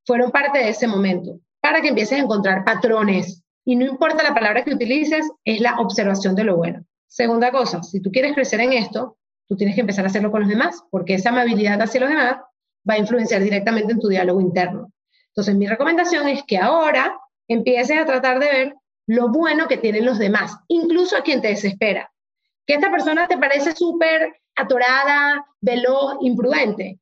[0.06, 3.42] fueron parte de ese momento, para que empieces a encontrar patrones.
[3.64, 6.84] Y no importa la palabra que utilices, es la observación de lo bueno.
[7.06, 9.16] Segunda cosa, si tú quieres crecer en esto,
[9.46, 12.36] tú tienes que empezar a hacerlo con los demás, porque esa amabilidad hacia los demás
[12.88, 14.92] va a influenciar directamente en tu diálogo interno.
[15.28, 17.18] Entonces, mi recomendación es que ahora
[17.48, 18.74] empieces a tratar de ver
[19.06, 22.10] lo bueno que tienen los demás, incluso a quien te desespera.
[22.66, 26.98] Que esta persona te parece súper atorada, veloz, imprudente.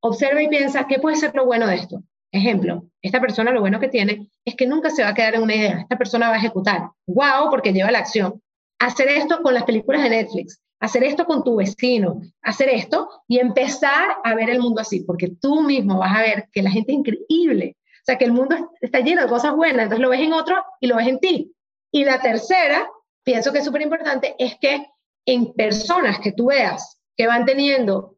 [0.00, 2.02] Observa y piensa, ¿qué puede ser lo bueno de esto?
[2.30, 5.42] Ejemplo, esta persona lo bueno que tiene es que nunca se va a quedar en
[5.42, 6.90] una idea, esta persona va a ejecutar.
[7.06, 7.50] ¡Wow!
[7.50, 8.42] Porque lleva la acción.
[8.78, 13.38] Hacer esto con las películas de Netflix, hacer esto con tu vecino, hacer esto y
[13.38, 16.92] empezar a ver el mundo así, porque tú mismo vas a ver que la gente
[16.92, 20.20] es increíble, o sea, que el mundo está lleno de cosas buenas, entonces lo ves
[20.20, 21.52] en otro y lo ves en ti.
[21.90, 22.88] Y la tercera,
[23.24, 24.86] pienso que es súper importante, es que
[25.28, 28.16] en personas que tú veas que van teniendo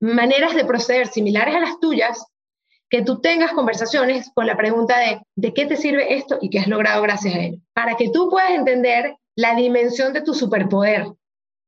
[0.00, 2.24] maneras de proceder similares a las tuyas,
[2.88, 6.60] que tú tengas conversaciones con la pregunta de ¿de qué te sirve esto y qué
[6.60, 7.62] has logrado gracias a él?
[7.72, 11.06] Para que tú puedas entender la dimensión de tu superpoder.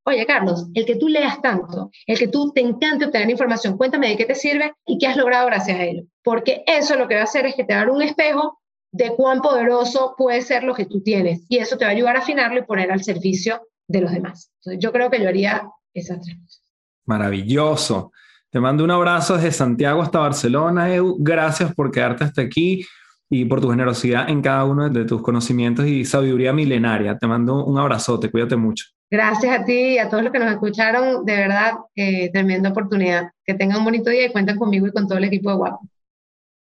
[0.06, 4.10] Oye, Carlos, el que tú leas tanto, el que tú te encante obtener información, cuéntame
[4.10, 6.08] de qué te sirve y qué has logrado gracias a él.
[6.22, 8.60] Porque eso lo que va a hacer es que te va dar un espejo
[8.92, 11.46] de cuán poderoso puede ser lo que tú tienes.
[11.48, 14.50] Y eso te va a ayudar a afinarlo y poner al servicio de los demás.
[14.60, 16.62] Entonces, yo creo que yo haría esas tres cosas.
[17.06, 18.12] Maravilloso.
[18.50, 21.16] Te mando un abrazo desde Santiago hasta Barcelona, Edu.
[21.18, 22.84] Gracias por quedarte hasta aquí
[23.28, 27.18] y por tu generosidad en cada uno de tus conocimientos y sabiduría milenaria.
[27.18, 28.86] Te mando un abrazote, cuídate mucho.
[29.10, 31.24] Gracias a ti y a todos los que nos escucharon.
[31.24, 33.30] De verdad, eh, tremenda oportunidad.
[33.44, 35.88] Que tengan un bonito día y cuenten conmigo y con todo el equipo de Guapo.